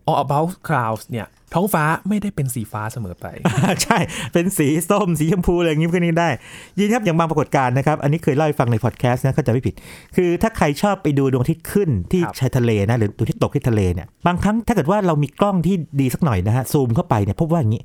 [0.09, 3.27] all about clouds เนี่ยท้องฟ้าไม่ได้เป็นสีฟ้าเสมอไป
[3.83, 3.99] ใช่
[4.33, 6.29] เป็นสีส้ม สีชมพู อะไรอย่างนี้ก็นี่ได้
[6.79, 9.75] ยินครับอย่างบางปรากฏการณ์นะครับ อันนี้เคยเล่าให้ฟังในพอดแคสต์นะเข้าใจไม่ผิด
[10.17, 17.83] คือถ้าใครชอบไปดูดวงอาทิตย์ขึ้นที่ครับชายทะเลนะ หรือดวงอาทิตย์ตกที่ทะเลเนี่ยบางครั้งถ้าเกิดว่าเรามีกล้องที่ดีสักหน่อยนะฮะซูมเข้าไปเนี่ยพบว่าอย่างนี้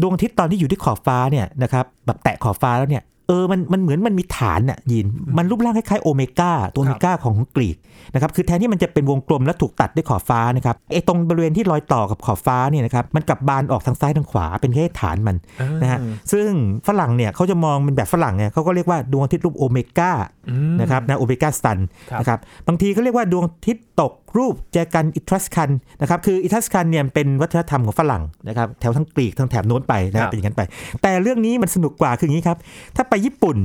[0.00, 5.06] ดวงอาทิตย์ตอนที่อยู่ที่ขอบฟ้าเนี่ยนะครับแบบแตะขอบฟ้าแล้วเนี่ย เออมันมันเหมือนมันมีฐานน่ะยิน
[5.38, 7.76] มันรูปร่างคล้ายๆโอเมก้าตัวโอเมก้าของกรีก
[8.14, 15.36] นะครับคือแทนที่มันจะเป็นวงกลมแล้วถูกตัดด้วยขอบฟ้านะครับไอ้ตรงบริเวณที่รอยต่อกับขอบฟ้าเนี่ยนะครับมันกลับบานออกทางซ้ายทางขวาเป็นแค่ฐานมัน
[15.82, 15.98] นะฮะ
[16.32, 16.48] ซึ่ง
[16.88, 20.10] ฝรั่งเนี่ยเขาจะมองเป็นแบบฝรั่งเนี่ยเขาก็เรียกว่าดวงอาทิตย์รูปโอเมก้า
[20.50, 21.78] อืมนะครับนะโอเมก้าสตัน
[22.10, 30.62] ครับนะครับบางทีเขาเรียกว่าดวงอาทิตย์ตกรูปแจกันอิทรัสคันนะครับคืออิทรัสคันเนี่ยเป็นวัฒนธรรมของฝรั่งนะครับแถวทั้งกรีกทั้งแถบโน้นไปนะคครัรับบเป็นอย่างนั้นไป
[31.02, 32.58] แต่เรื่องนี้มันสนุกกว่าคืออย่างนี้ครับ
[32.96, 33.56] ถ้าไปญี่ปุ่น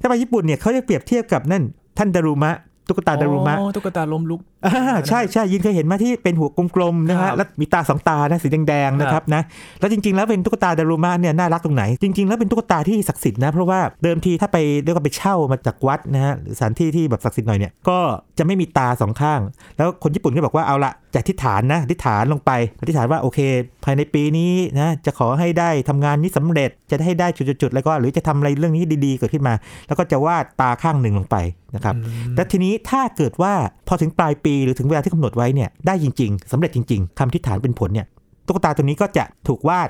[0.00, 1.62] ถ้าไปญี่ปุ่นเนี่ยเขาจะเปรียบเทียบกับนั่น
[1.98, 2.52] ท่านดารุมะ
[2.90, 9.42] ตุ๊กตาดารุมะอ๋อตุ๊กตาล้มลุกอ่าใช่ใช่ยินเคยเห็นไหมาที่เป็นหัวกลมๆนะครัฮะบแล้วมีตาสองตานะสีแดงๆนะครับนะ
[9.80, 17.98] แล้วจริงๆ แล้วเป็นตุ๊กตาดารุมะเนี่ยน่ารักตรงไหน จริง ๆ แล้วเป็นตุ๊กตาที่ศักดิ์สิทธิ์นะเพราะว่าเดิมทีถ้าไปเรียกว่าไปเช่ามาจากวัดนะฮะหรือสถานที่ที่แบบศักดิ์สิทธิ์หน่อยเนี่ยก็
[18.38, 19.40] จะไม่มีตาสองข้าง
[19.76, 22.50] แล้วคนญี่ปุ่นก็บอกว่าเอาละจากทิฏฐานนะทิฏฐานลงไป
[22.80, 23.38] อธิษฐานว่าโอเค
[23.84, 29.54] ภายในปีนี้นะจะขอให้ได้ทำงานนี้สำเร็จจะได้ได้จุดๆๆแล้วก็หรือจะทำอะไรเรื่องนี้ดีๆเกิดขึ้นมา
[29.86, 31.36] แล้วก็จะวาดตาข้างหนึ่งลงไป
[31.74, 31.94] นะครับ
[32.34, 33.52] แต่ทีนี้ถ้าเกิดว่า
[33.88, 38.06] พอถึงปลายปีหรือถึงเวลาที่กำหนดไว้เนี่ยได้จริง ๆสำเร็จจริง ๆคำอธิษฐานเป็นผลเนี่ย
[38.46, 39.88] ตุ๊กตาตัวนี้ก็จะถูกวาด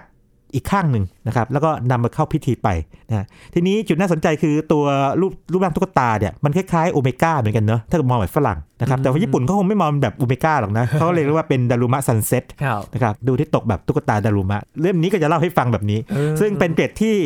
[0.55, 2.69] อีกข้างหนึ่งนะครับแล้วก็นำมาเข้าพิธีไป
[3.11, 4.85] นะทีนี้จุดน่าสนใจคือตัว
[5.21, 17.17] รูปรูปร่างตุ๊กตาเนี่ยมันคล้ายๆโอเมก้าเหมือนกันเนอะถ้ามองแบบฝรั่งนะครับแต่ว่าญี่ปุ่นเขาคงไม่มองแบบโอเมก้าหรอกนะเขาเรียกว่าเป็นดารุมะ sunset ครับนะครับดูที่ตกแบบตุ๊กตาดารุมะเล่มนี้ก็จะเล่าให้ฟังแบบนี้เออซึ่งเป็นเกร็ดที่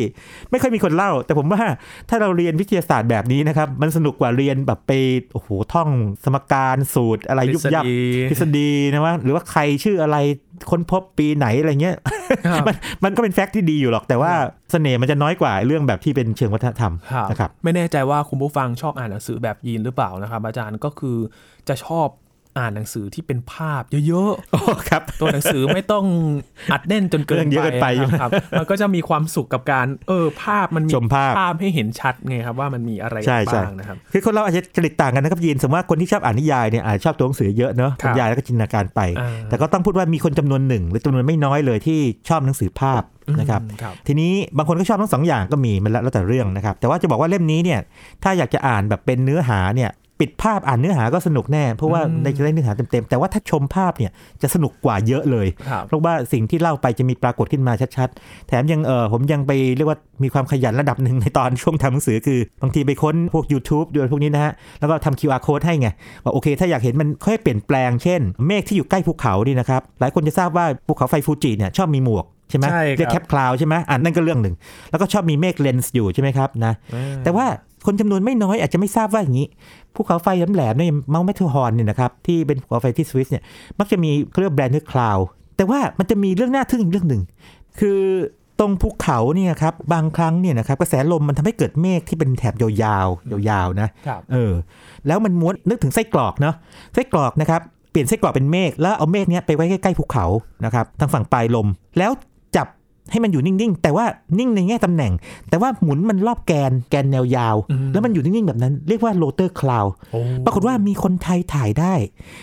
[0.51, 1.61] ไม่ค่อยมีคนเล่า แต่ผมว่า
[2.09, 4.91] ถ้าเราเรียนวิทยาศาสตร์แบบนี้นะครับมันสนุกกว่าเรียนแบบไป
[5.33, 5.89] โอ้โหท่อง
[6.23, 10.17] สมการสูตรอะไรยุบยับทฤษฎีทฤษฎีนะว่าหรือว่าใครชื่ออะไร
[10.71, 11.95] ค้นพบปีไหนอะไรเงี้ย
[12.51, 14.33] ครับมันมันก็เป็นแฟกต์ที่ดีอยู่หรอกแต่ว่า
[14.71, 21.17] เสน่ห์มันจะน้อยกว่าเรื่องแบบที่เป็นเชิงวัฒนธรรมครับนะครับไม่แน่ใจว่าคุณผู้ฟังชอบอ่านหนังสือแบบยีนหรือเปล่านะครับอาจารย์ก็คือ
[21.67, 22.07] จะชอบ
[22.57, 26.05] อ่านหนังสือที่เป็นภาพเยอะโอ้ครับๆตัวหนังสือไม่ต้อง
[26.71, 43.01] อัดแน่นจนเกินเรื่องเยอะเกินไปนะครับ มันก็จะมีความสุขกับการ เออภาพมันมีชมภาพภาพให้เห็นชัดไงครับว่ามันมีอะไรใช่ใช่บ้างนะครับคือคนเราอาจจะจริตต่างกันนะครับยีนสมมติว่าคนที่ชอบอ่านนิยายเนี่ยอาจจะชอบตัวหนังสือเยอะเนอะครับบรรยายแล้วก็จินตนาการไปอ่าแต่ก็ต้องพูดว่ามีคนจำนวนหนึ่งหรือจำนวนไม่น้อยเลยที่ชอบหนังสือภาพ
[43.39, 47.79] นะครับอืมครับทีนี้บางคนก็ชอบทั้งสองอย่างก็มีมันแล้วแล้วแต่เรื่องนะครับ แต่ว่าจะบอกว่าเล่มนี้เนี่ย
[48.23, 65.89] ถ้าอยากจะอ่านแบบเป็นเนื้อหาเนี่ย ปิดภาพอ่านเนื้อหาก็สนุกแน่ เพราะว่าอืมในจะได้เนื้อหาเต็มๆ แต่ว่าถ้าชมภาพเนี่ยจะสนุกกว่าเยอะเลยครับเพราะว่าสิ่งที่เล่าไปจะมีปรากฏขึ้นมาชัดๆ แถมยังเออผมยังไปเรียกว่ามีความขยันระดับหนึ่งในตอนช่วงทำหนังสือคือบางทีไปค้นพวก YouTube ด้วยพวกนี้นะฮะ แล้วก็ทำ QR code ให้ไง
[66.23, 74.55] ว่าโอเค ถ้าอยากเห็นมันค่อยเปลี่ยนแปลงเช่น เมฆที่อยู่ใกล้ภูเขานี่นะครับหลายคนจะทราบว่าภูเขาไฟฟูจิเนี่ยชอบมีหมวกใช่ไหมใช่ครับเรียกแคปคลาวใช่ไหมอ่านั่นก็เรื่องหนึ่ง
[74.89, 76.73] แล้วก็ชอบมีเมฆเลนส์อยู่ใช่ไหมครับนะ
[77.23, 77.45] แต่ว่า
[77.85, 79.47] คนจำนวนไม่น้อยอาจจะไม่ทราบว่าอย่างนี้
[79.95, 83.43] ภูเขาไฟแหลมๆเนี่ยเมาส์แมทเทอร์ฮอร์นเนี่ยนะครับที่เป็นภูเขาไฟที่สวิสเนี่ย
[83.79, 85.17] มักจะมีเขาเรียก banner cloud
[85.57, 87.21] แต่ว่ามันจะมีเรื่องน่าทึ่งอีกเรื่องหนึ่ง
[87.79, 88.01] คือ
[88.59, 92.69] ตรงภูเขาเนี่ยครับบางครั้งเนี่ยนะครับกระแสลมมันทำให้เกิดเมฆที่เป็นแถบยา
[93.05, 94.53] วๆยาวๆนะครับเออ
[95.07, 96.55] แล้วมันม้วนนึกถึงไส้กรอกเนาะ
[96.93, 100.25] ไส้กรอกนะครับเปลี่ยนไส้กรอกเป็นเมฆแล้วเอาเมฆเนี้ยไปไว้ใกล้ๆภูเขา
[100.65, 101.67] นะครับทางฝั่งปลายลม
[101.97, 102.34] แล้วจับ
[103.11, 104.05] ให้มันอยู่นิ่งๆ แต่ว่า
[104.39, 105.13] นิ่งในแง่ตำแหน่ง
[105.49, 111.93] แต่ว่าหมุนมันรอบแกนแกนแนวยาวอืมแล้วมันอยู่นิ่งๆ แบบนั้น เรียกว่า rotor cloud โอ้ปรากฏว่ามีคนไทยถ่ายได้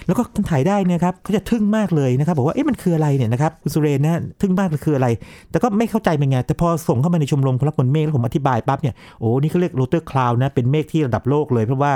[0.06, 5.08] แล้วก็คนถ่ายได้เนี่ยครับเขาจะทึ่งมากเลยนะครับ บอกว่าเอ๊ะมันคืออะไรเนี่ยนะครับคุณสุเรนนะทึ่งมากมันคืออะไร
[5.50, 11.92] แต่ก็ไม่เข้าใจเป็นไง แต่พอส่งเข้ามาในชมรมคนรักมวลเมฆแล้วผมอธิบายปั๊บเนี่ยโอ้นี่เขาเรียก rotor cloud นะเป็นเมฆที่ระดับโลกเลย เพราะว่า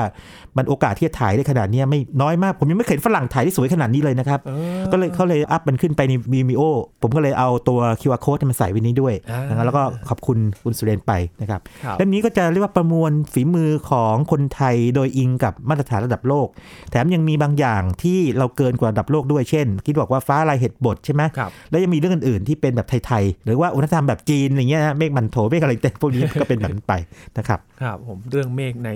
[0.57, 4.53] มันโอกาสที่จะถ่ายได้ขนาดเนี้ยไม่น้อยมาก ผมยังไม่เคยเห็นฝรั่งถ่ายได้สวยขนาดนี้เลยนะครับเอ
[4.83, 6.63] อก็เลยเขาเลย up มันขึ้นไปใน Vimeo
[7.03, 16.49] ผมก็เลยเอาตัว QR code มาใส่ไว้นี้ด้วยอ่านนะครับแล้วก็ขอบคุณคุณสุเรนไปนะครับครับเล่มนี้ก็จะเรียกว่าประมวลฝีมือของคนไทยโดยอิงกับมาตรฐานระดับโลก
[16.90, 26.95] แถมยังมีบางอย่างที่เราเกินกว่าระดับโลกด้วยเช่นที่บอกว่าฟ้าลายเห็ดบดใช่ไหมครับแล้วยังมีเรื่องอื่นๆที่เป็นแบบไทยๆหรือว่าอุณหธรรมแบบจีนอย่างเงี้ยนะเมฆมันโถเมฆอะไรแต่พวกนี้ก็เป็นแบบนั้นไป
[27.38, 28.90] นะครับครับผมเรื่องเมฆใน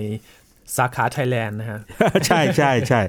[0.77, 1.79] สาขาไทยแลนด์นะฮะ
[2.27, 3.01] ใช่ใช่ใช่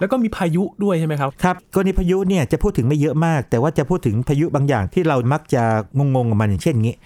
[0.00, 5.62] แล้วก็มีพายุด้วยใช่ไหมครับครับกรณีพายุเนี่ยจะพูดถึงไม่เยอะมาก แต่ว่าจะพูดถึงพายุบางอย่างที่เรามักจะ
[5.98, 6.96] งงๆกับมันอย่างเช่นงี้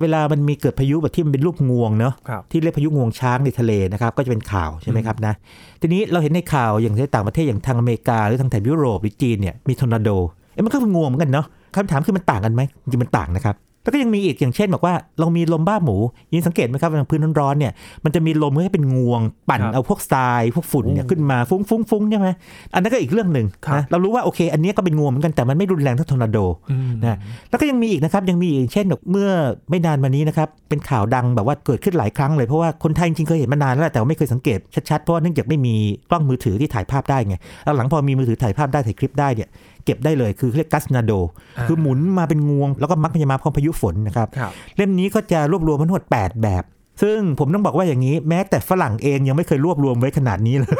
[0.00, 5.34] เวลามันมีเกิดพายุแบบที่มันเป็นรูปงวงเนาะครับที่เรียกพายุงวงช้างในทะเลนะครับก็จะเป็นข่าวใช่ไหมครับนะ
[5.80, 10.10] ทีนี้เราเห็นในข่าวอย่างในต่างประเทศอย่างทางอเมริกาหรือทางแถบยุโรปหรือจีนเนี่ยมีทอร์นาโด
[10.52, 13.56] เอ้ยมันก็เป็นงวงเหมือนกันเนาะคำถามคือมันต่างกันไหมจริงๆมันต่างนะครับ
[13.86, 15.96] แล้วก็ยังมีอีกอย่างเช่นบอกว่าเรามีลมบ้าหมู
[16.32, 17.72] ยินสังเกตไหมครับในพื้นร้อนๆเนี่ย
[18.04, 22.28] มันจะมีลมให้เป็นงวง ปั่นครับเอาพวกทรายพวกฝุ่นเนี่ยโอ้ขึ้นมาฟุ้งฟุ้งฟุ้งใช่ไหม
[22.74, 26.38] อันนั้นก็อีกเรื่องหนึ่งครับนะเรารู้ว่าโอเค อันนี้ก็เป็นงวงเหมือนกันแต่มันไม่รุนแรงเท่าทอร์นาโด
[26.70, 27.18] อืมนะ
[27.50, 29.28] แล้วก็ยังมีอีกนะครับยังมีอีกเช่นแบบเมื่อ
[29.70, 34.58] ไม่นานมานี้นะครับเป็นข่าวดังแบบว่าเกิดขึ้นหลายครั้งเลยเพราะว่าคนไทยจริงๆเคยเห็นมานานแล้วแหละแต่ว่าไม่เคยสังเกต
[34.90, 35.74] ชัดๆเพราะว่าเนื่องจากไม่มี
[36.10, 39.48] กล้องมือถือที่ถ่ายภาพได้ไงแล้วหลังพอมีมือถือถ่ายภาพได้ถ่ายคลิปได้เนี่ย
[39.86, 41.12] เก็บได้เลยคือเรียกกัสนาโด
[41.58, 46.64] อ่าคือหมุนมาเป็นงวง แล้วก็มักจะมาพร้อมพายุฝนนะครับครับเล่มนี้ก็จะรวบรวมมันทั้งหมด8 แบบ
[47.02, 50.70] ซึ่งผมต้องบอกว่าอย่างนี้แม้แต่ฝรั่งเองยังไม่เคยรวบรวมไว้ขนาดนี้เลย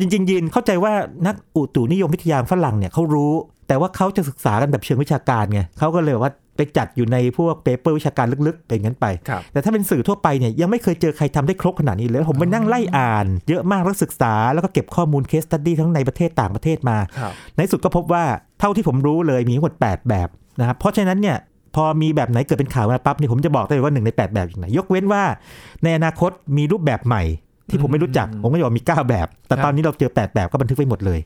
[0.00, 0.92] จริงๆ ยินเข้าใจว่า
[1.26, 3.32] นักอุตุนิยมวิทยาฝรั่งเนี่ยเขารู้
[3.68, 18.24] แต่ว่าเขาจะศึกษากันแบบเชิงวิชาการไงเขาก็เลยว่า ไปจัดอยู่ในพวก paper วิชาการลึกๆ เป็นงั้นไปครับแต่ถ้าเป็นสื่อทั่วไปเนี่ยยังไม่เคยเจอใครทำได้ครบขนาดนี้เลย ผมไปนั่งไล่อ่าน เยอะมากแล้วศึกษา แล้วก็เก็บข้อมูล case study ทั้งในประเทศต่างประเทศมาครับในที่สุดก็พบว่า
[18.60, 20.28] เท่าที่ผมรู้เลยมีทั้งหมด 8 แบบ
[20.60, 21.36] นะครับเพราะฉะนั้นเนี่ย
[21.76, 25.22] พอมีแบบไหนเกิดเป็นข่าวมาปั๊บนี่ผมจะบอกได้เลยว่าหนึ่งใน 8 แบบอย่างไหนยกเว้นว่า
[25.82, 27.22] ในอนาคตมีรูปแบบใหม่
[27.70, 31.20] ที่ผมไม่รู้จัก ผมก็จะบอกมี 9 แบบ แต่ครับตอนนี้เราเจอ 8 แบบก็บันทึกไว้หมดเลย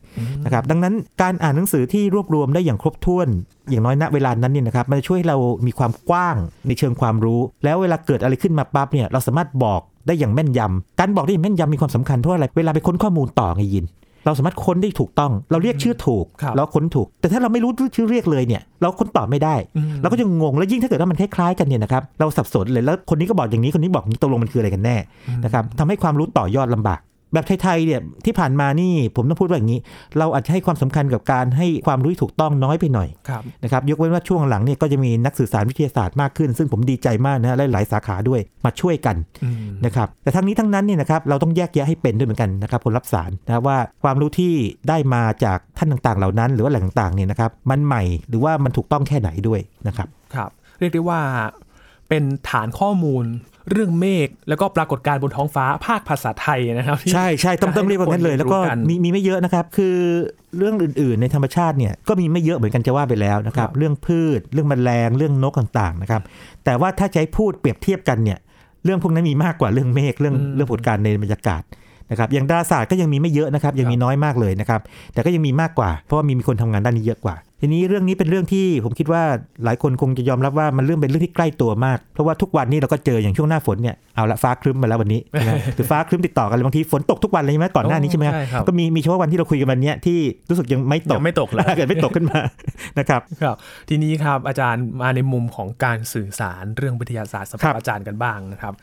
[0.45, 3.29] นะครับดังนั้นการอ่านหนังสือที่รวบรวมได้อย่างครบถ้วน
[3.71, 13.85] อย่างน้อยณเวลานั้นเนี่ยนะครับมันจะช่วยให้เรามีความกว้างในเชิงความรู้ แล้วเวลาเกิดอะไรขึ้นมาปั๊บเนี่ยเราสามารถบอกได้อย่างแม่นยำการบอกได้อย่างแม่นยำมีความสำคัญเพราะอะไรเวลาไปค้นข้อมูลต่อไงยิน
[14.29, 24.97] เราสามารถค้นได้ถูกต้อง เราเรียกชื่อถูกครับแล้วค้นถูก แต่ถ้าเราไม่รู้ชื่อเรียกเลยเนี่ย เราค้นตอบไม่ได้อืมเราก็จะงงแล้วยิ่งถ้าเกิดว่ามันคล้ายๆกันเนี่ยนะครับเราสับสนเลยแล้วคนนี้ก็บอกอย่างนี้คนนี้บอกอย่างนี้ตกลงมันคืออะไรกันแน่
[25.45, 27.01] นะครับทำให้ความรู้ต่อยอดลำบาก
[27.33, 29.81] แบบไทยๆเนี่ยที่ผ่านมานี่ผมต้องพูดว่าอย่างนี้
[30.19, 44.53] เราอาจจะให้ความสำคัญกับการให้ความรู้ที่ถูกต้องน้อยไปหน่อยครับนะครับยกเว้นว่าช่วงหลังเนี่ยก็จะมีนักสื่อสารวิทยาศาสตร์มากขึ้น ซึ่งผมดีใจมากนะและหลายสาขาด้วยมาช่วยกันอืมนะครับแต่ทั้งนี้ทั้งนั้นเนี่ยนะครับเราต้องแยกแยะให้เป็นด้วยเหมือนกันนะครับคนรับสารนะครับว่าความรู้ที่
[44.89, 51.21] ได้มาจากท่านต่างๆ เหล่านั้น หรือว่าแหล่งต่างๆเนี่ยนะครับมันใหม่หรือว่ามันถูกต้องแค่ไหนด้วยนะครับครับ เรียกได้ว่า
[52.09, 53.25] เป็นฐานข้อมูล
[53.71, 59.97] เรื่องเมฆแล้วก็ปรากฏการณ์บนท้องฟ้าภาคภาษาไทยนะครับที่ใช่ใช่ต้องต้องเรียกว่างั้นเลย แล้วก็รู้กันมีมีไม่เยอะนะครับ คือ
[60.57, 66.23] เรื่องอื่นๆ ในธรรมชาติเนี่ยก็มีไม่เยอะเหมือนกันจะว่าไปแล้วนะครับครับเรื่องพืช เรื่องแมลงเรื่องนกต่างๆนะครับ
[66.65, 68.39] แต่ว่าถ้าจะให้พูดเปรียบเทียบกันเนี่ย
[68.85, 71.63] เรื่องพวกนั้นมีมากกว่าเรื่องเมฆเรื่องเรื่องผลการณ์ในบรรยากาศ
[72.11, 74.81] นะครับอย่างดาราศาสตร์ก็ยังมีไม่เยอะนะครับยังมีน้อยมากเลยนะครับ
[75.13, 79.23] แต่ก็ยังมีมากกว่า เพราะว่ามีมีคนทำงานด้านนี้เยอะกว่า ทีนี้เรื่องนี้เป็นเรื่องที่ผมคิดว่า
[79.65, 90.19] หลายคนคงจะยอมรับว่ามันเรื่องเป็นเรื่องที่ใกล้ตัวมาก เพราะว่าทุกวันนี้เราก็เจออย่างช่วงหน้าฝนเนี่ยเอาละฟ้าครึ้มมาแล้ววันนี้นะหรือฟ้าครึ้มติดต่อกันเลยบางทีฝนตกทุกวันเลยใช่ไหมก่อนหน้านี้ใช่ไหมใช่ครับก็มีมีเฉพาะวันที่เราคุยกันวันเนี้ยที่
[90.51, 92.41] รู้สึกยังไม่ตกยังไม่ตกเลยเกิดไม่ตกขึ้นมา
[92.99, 93.57] นะครับครับ
[93.89, 98.75] ทีนี้ครับอาจารย์มาในมุมของการสื่อสารเรื่องวิทยาศาสตร์สำหครัรับบอาจารย์กันบ้างนะครับ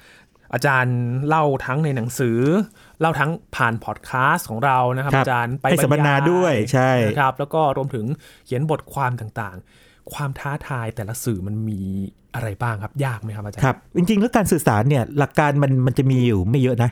[0.55, 2.39] อาจารย์เล่าทั้งในหนังสือ
[2.99, 8.05] เล่าทั้งผ่านพอดแคสต์ของเรานะครับครับอาจารย์ไปให้สัมมนาบรรยด้วยใช่นะครับ แล้วก็รวมถึง
[8.45, 11.81] เขียนบทความต่างๆ ความท้าทายแต่ละสื่อมันมี
[12.35, 16.89] อะไรบ้างครับยากไหมครับอาจารย์ครับจริงๆ แล้วการสื่อสารเนี่ยหลักการมันมันจะมีอยู่ไม่เยอะนะ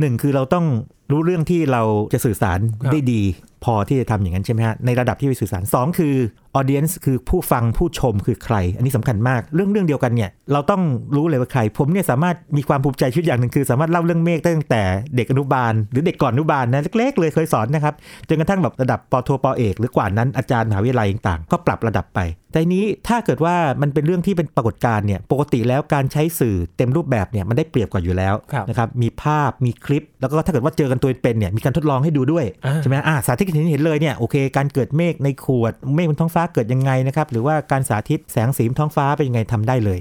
[0.00, 0.66] หนึ่งคือเราต้อง
[1.10, 1.82] รู้เรื่องที่เรา
[2.14, 3.22] จะสื่อสารครับได้ดี
[3.64, 6.14] พอที่จะทำอย่างนั้นใช่ไหมฮะในระดับที่ไปสื่อสารสองคือ
[6.58, 10.82] audience คือผู้ฟังผู้ชมคือใคร อันนี้สำคัญมากเรื่องเรื่องเดียวกันเนี่ยเราต้อง
[11.16, 14.82] รู้เลยว่าใคร ผมเนี่ยสามารถมีความภูมิใจชีวิตอย่างหนึ่งคือ สามารถเล่าเรื่องเมฆได้ตั้งแต่
[15.16, 17.94] เด็กอนุบาล หรือเด็กก่อนอนุบาลนะเล็ก ๆ เลยเคยสอนนะครับ
[18.28, 39.98] จนกระทั่งแบบระดับปโทปเอก หรือกว่านั้นอาจารย์มหาวิทยาลัยต่างๆ ก็ปรับระดับไปแต่ทีนี้ถ้าเกิดว่ามันเป็นเรื่องที่เป็นปรากฏการณ์เนี่ยปกติแล้วการใช้สื่อเต็มรูปแบบเนี่ยมันได้เปรียบกว่าอยู่แล้วครับนะครับมีภาพมีคลิป แล้วก็ถ้าเกิดว่าเจอกันตัวเป็นๆเนี่ยมีการทดลองให้ดูด้วยอ่าใช่ไหมอ่าสาธิตให้เห็นเห็นเลยเนี่ยโอเค การเกิดเมฆในขวดเมฆบนท้องฟ้าเกิดยังไงนะครับหรือว่าการสาธิตแสงสีบนท้องฟ้าเป็นยังไงทำได้เลย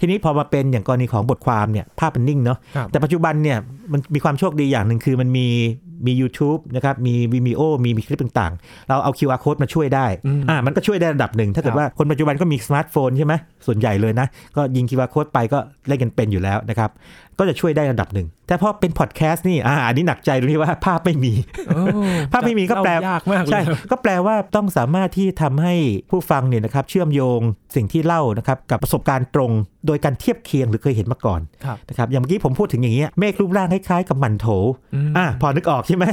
[0.00, 3.58] ทีนี้พอมาเป็นอย่างกรณีของบทความเนี่ยภาพมันนิ่งเนาะครับแต่ปัจจุบันเนี่ย
[3.92, 5.46] มันมีความโชคดีอย่างหนึ่งคือมันมี
[6.06, 13.34] มี YouTube นะครับมี Vimeo มีมีคลิปต่างๆ เราเอา QR code มาช่วยได้อืมอ่ามันก็ช่วยได้ระดับหนึ่ง ถ้าเกิคดรับว่าคนปัจจุบันก็มีสมาร์ทโฟนใช่ไหม
[13.66, 16.90] ส่วนใหญ่เลยนะ ก็ยิง QR code ไปก็เล่นกันเป็นอยู่แล้วนะครับ
[17.38, 21.32] ก็จะช่วยได้ระดับหนึ่ง แต่พอเป็นพอดแคสต์นี่อ่าอันนี้หนักใจตรงที่ว่าภาพไม่มี
[21.68, 21.82] โอ้
[22.32, 25.74] ภาพไม่มีก็แปลว่ายากมากเลยใช่ก็แปลว่าต้องสามารถที่ทำให้
[26.10, 27.40] ผู้ฟังเนี่ยนะครับเชื่อมโยง
[27.76, 29.50] สิ่งที่เล่านะครับกับประสบการณ์ตรง
[29.86, 34.46] โดยการเทียบเคียงหรือเคยเห็นมาก่อนครับนะครับอย่างเมื่อกี้ผมพูดถึงอย่างเงี้ยเมฆรูปร่างคล้ายๆ กับหมันโถ
[34.94, 36.04] อืมอ่าพอนึกออกใช่ไหม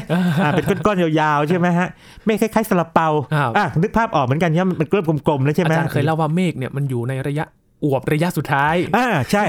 [0.44, 1.88] อ่าเป็นก้อนๆยาวๆใช่ไหมฮะ
[2.26, 7.46] เมฆคล้ายๆซาลาเปาครับอ่านึกภาพออกเหมือนกันเนี่ยมันเริ่มกลมๆแล้วใช่ไหมอาจารย์เคยเล่าว่าเมฆเนี่ยมันอยู่ในระยะ
[7.86, 9.44] อวบระยะสุดท้าย อ่าใช่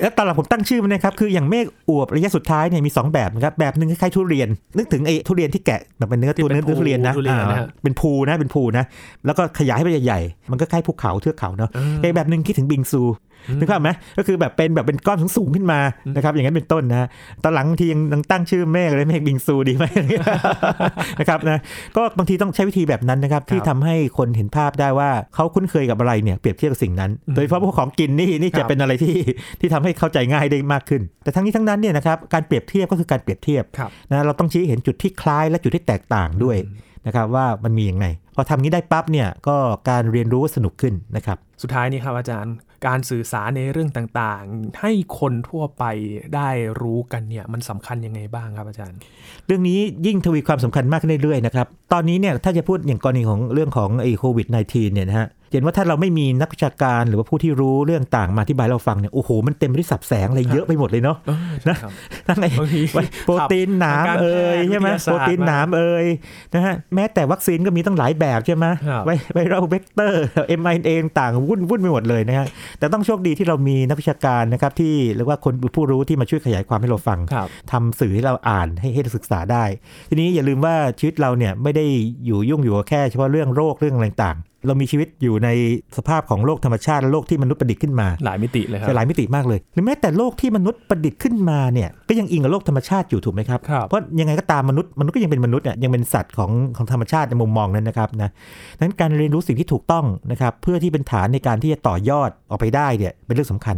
[0.00, 8.84] แล้วตอนหลังผมตั้งชื่อมันนะครับ คืออย่างเมฆอวบระยะสุดท้ายเนี่ยมี 2 แบบนะครับ แบบหนึ่งคล้ายๆทุเรียน นึกถึงไอ้ทุเรียนที่แกะแบบเป็นเนื้อที่ตัวเป็นเนื้อทุเรียนนะภูทุเรียนนะอ่าฮะเป็นภูนะเป็นภูนะ
[9.26, 13.02] แล้วก็ขยายให้เป็นใหญ่ๆ มันก็คล้ายภูเขาเทือกเขาเนาะอืมอีกแบบหนึ่งคิดถึงบิงซู
[13.58, 15.80] นึกภาพไหมก็คือแบบเป็นแบบเป็นก้อนสูงๆขึ้นมา
[16.16, 17.08] นะครับ อย่างนั้นเป็นต้นนะ
[17.44, 19.84] ตอนหลังทียังยังตั้งชื่อเมฆเลยเมฆบิงซูดีไหม
[21.20, 21.58] นะครับนะ
[21.96, 29.14] ก็บางทีต้องใช้วิธีแบบนั้นนะครับ ที่ทำให้คนเห็นภาพได้ว่าเขาคุ้นเคยกับอะไรเนี่ยเปรียบเทียบกับสิ่งนั้น โดยเฉพาะพวกของกินนี่นี่จะเป็นอะไรที่
[29.60, 36.56] ที่ทำให้เข้าใจง่ายได้มากขึ้น แต่ทั้งนี้ทั้งนั้นเนี่ยนะครับการเปรียบเทียบก็คือการเปรียบเทียบครับนะเราต้องชี้เห็นจุดที่คล้ายและจุดที่แตกต่างด้วย
[37.06, 39.56] นะครับว่ามันมีอย่างไรพอทำนี้ได้ปั๊บเนี่ยก็
[39.90, 42.54] การเรียนรู้สนุกขึ้นนะครับ สุดท้ายนี้ครับอาจารย์
[42.86, 45.84] การสื่อสารในเรื่องต่างๆ ให้คนทั่วไป
[46.34, 46.48] ได้
[46.80, 48.98] รู้กันเนี่ยมันสำคัญยังไงบ้างครับอาจารย์
[49.46, 61.92] เรื่องนี้ยิ่งทวีความสำคัญมากขึ้นเรื่อยๆนะครับ ตอนนี้เนี่ยถ้าจะพูดอย่างกรณีของเรื่องของไอ้โควิด -19 เนี่ยนะฮะ เห็นว่าถ้าเราไม่มีนักวิชาการหรือว่าผู้ที่รู้เรื่องต่างมาอธิบายให้เราฟังเนี่ยโอ้โหมันเต็มไปด้วยสับแสงอะไรเยอะไปหมดเลยเนาะเออใช่ครับ
[62.28, 62.80] ทั้งไอ้บางที
[63.26, 66.06] โปรตีนหนามครับเอ่ยทางการแพทย์ใช่ไหมวิทยาศาสตร์โปรตีนหนามเอ่ย
[66.54, 70.24] นะฮะแม้แต่วัคซีนก็มีตั้งหลายแบบใช่ไหมครับไวไวรัลเวกเตอร์
[70.60, 72.46] mRNA ต่างๆวุ่นวุ่นไปหมดเลยนะฮะ
[72.78, 79.64] แต่ต้องโชคดีที่เรามีนักวิชาการนะครับที่เรียกว่าคนผู้รู้ที่มาช่วยขยายความให้เราฟังครับทำสื่อให้เราอ่านให้ให้เราศึกษาได้
[80.08, 81.84] ทีนี้อย่าลืมว่าชีวิตเราเนี่ยไม่ได้
[82.26, 85.48] อยู่ยุ่งอยู่กับแค่เฉพาะเรื่องโรคเรื่องอะไรต่างๆ เรามีชีวิตอยู่ใน
[85.96, 98.30] สภาพของโลกธรรมชาติและโลกที่มนุษย์ประดิษฐ์ขึ้นมา หลายมิติเลยครับจะหลายมิติมากเลย หรือแม้แต่โลกที่มนุษย์ประดิษฐ์ขึ้นมาเนี่ยก็ยังอิงกับโลกธรรมชาติอยู่ถูกไหมครับครับเพราะยังไงก็ตามมนุษย์มนุษย์ก็ยังเป็นมนุษย์เนี่ยยังเป็นสัตว์ของของธรรมชาติในมุมมองนั้นนะครับนะ
[98.76, 103.76] ดังนั้นการเรียนรู้สิ่งที่ถูกต้องนะครับเพื่อที่เป็นฐานในการที่จะต่อยอดออกไปได้เนี่ยเป็นเรื่องสำคัญ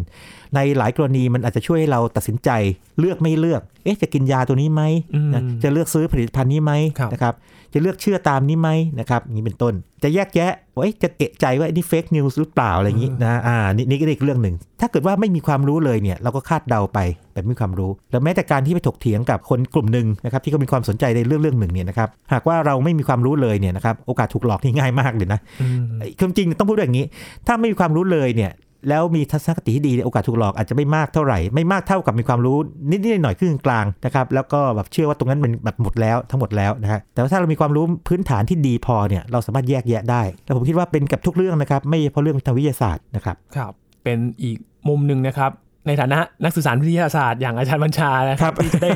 [0.54, 2.50] ในหลายกรณีมันอาจจะช่วยให้เราตัดสินใจ
[2.98, 4.82] เลือกไม่เลือก เอ๊ะจะกินยาตัวนี้ไหม
[5.14, 7.34] อืมนะจะเลือกซื้อผลิตภัณฑ์นี้ไหมครับนะครับ
[7.72, 8.68] จะเลือกเชื่อตามนี้ไหม
[9.00, 16.98] นะครับอย่างนี้เป็นต้น จะแยกแยะว่าเอ๊ะจะเอะใจว่านี่เฟกนิวส์หรือเปล่าอะไรอย่างนี้นะอ่านี่นี่ก็อีกเรื่องหนึ่ง ถ้าเกิดว่าไม่มีความรู้เลยเนี่ยเราก็คาดเดาไป
[17.32, 25.84] แบบไม่มีความรู้ แล้วแม้แต่การที่ไปถกเถียงกับคนกลุ่มหนึ่งนะครับที่เขามีความสนใจในเรื่องเรื่องหนึ่งเนี่ยนะครับหากว่าเราไม่มีความรู้เลยเนี่ยนะครับโอกาสถูกหลอกนี่ง่ายมากเลยนะอืม
[26.20, 27.04] ความจริงต้องพูดอย่างนี้
[27.46, 28.50] ถ้าไม่มีความรู้เลยเนี่ย
[28.88, 32.58] แล้วมีทัศนคติที่ดีโอกาสถูกหลอกอาจจะไม่มากเท่าไหร่ ไม่มากเท่ากับมีความรู้
[32.90, 43.72] นิดๆหน่อยๆครึ่งกลางนะครับแล้วก็แบบเชื่อว่าตรงนั้นเป็นแบบหมดแล้วทั้งหมดแล้วนะฮะแต่ว่าถ้าเรามีความรู้พื้นฐานที่ดีพอเนี่ยเราสามารถแยกแยะได้แล้วผมคิดว่าเป็นกับทุกเรื่องนะครับไม่เฉพาะเรื่องทางวิทยาศาสตร์นะครับครับ
[44.04, 45.50] เป็นอีกมุมหนึ่งนะครับ
[45.86, 48.90] ในฐานะนักสื่อสารวิทยาศาสตร์อย่างอาจารย์บัญชานะคครัรับบที่จะได้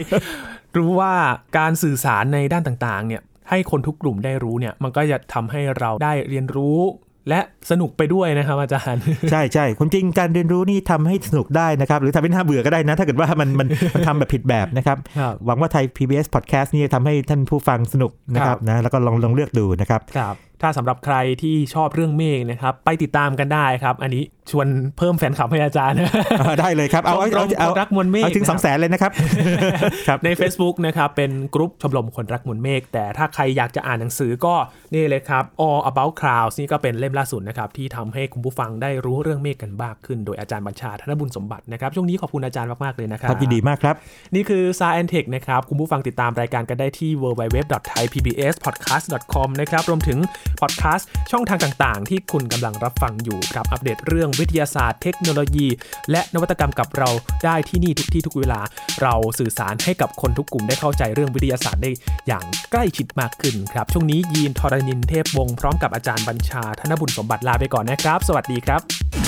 [0.76, 1.12] รู้ว่า
[1.58, 6.78] การสื่อสารในด้านต่างๆเนี่ยให้คนทุกกลุ่มได้รู้เนี่ยมันก็จะทำให้เราได้เรียนรู้
[7.28, 24.66] และสนุกไปด้วยนะครับอาจารย์ ใช่ใช่ความจริงการเรียนรู้นี่ทำให้สนุกได้นะครับ หรือทำให้น่าเบื่อก็ได้นะ ถ้าเกิดว่ามันมันมันทำแบบผิดแบบนะครับครับหวังว่าไทย PBS Podcast นี่จะทำให้ท่านผู้ฟังสนุกนะคครัรับบนะแล้วก็ลองลองเลือกดูนะครับครับ ถ้ถ้าสำหรับใครที่ชอบเรื่องเมฆนะครับ ไปติดตามกันได้ครับ อันนี้ชวน
[24.98, 25.98] เพิ่มแฟนคลับให้อาจารย์
[26.40, 29.12] อ่าได้เลยครับ เอาเอาชมรเอามเอาคนรักมวลเมฆเอาถึงนะครับสองแสนเลยนะครับ
[30.08, 34.54] ครับใน Facebook นะครับ เป็นกลุ่มชมรมคนรักมวลเมฆแต่ถ้าใครอยากจะอ่านหนังสือก็
[34.92, 43.94] นี่เลยครับ All About Clouds นี่ก็เป็นเล่มล่าสุดนะครับ ที่ทำให้คุณผู้ฟังได้รู้เรื่องเมฆกันมากขึ้น โดยอาจารย์บัญชาธนบุญสมบัตินะครับช่วงนี้ขอบคุณอาจารย์มากๆเลยนะครัครับยินดีมากครับ
[44.34, 50.18] นี่คือ Science Tech นะครับคุณผู้ฟังติดตามรายการกันได้ที่ www.thaipbspodcast.com นะครับรวมถึง
[50.60, 55.68] พอดแคสต์ช่องทางต่างๆ ที่คุณกำลังรับฟังอยู่ครับอัปเดตเรื่องวิทยาศาสตร์ เทคโนโลยี
[56.10, 57.10] และนวัตกรรมกับเรา
[57.44, 58.60] ได้ที่นี่ทุกที่ทุกเวลา
[59.02, 61.90] เราสื่อสารให้กับคนทุกกลุ่มได้เข้าใจเรื่องวิทยาศาสตร์ได้
[62.26, 69.25] อย่างใกล้ชิดมากขึ้นครับช่วงนี้ยีนทรณินเทพวงศ์พร้อมกับอาจารย์บัญชาธนบุญสมบัติลาไปก่อนนะครับ สวัสดีครับ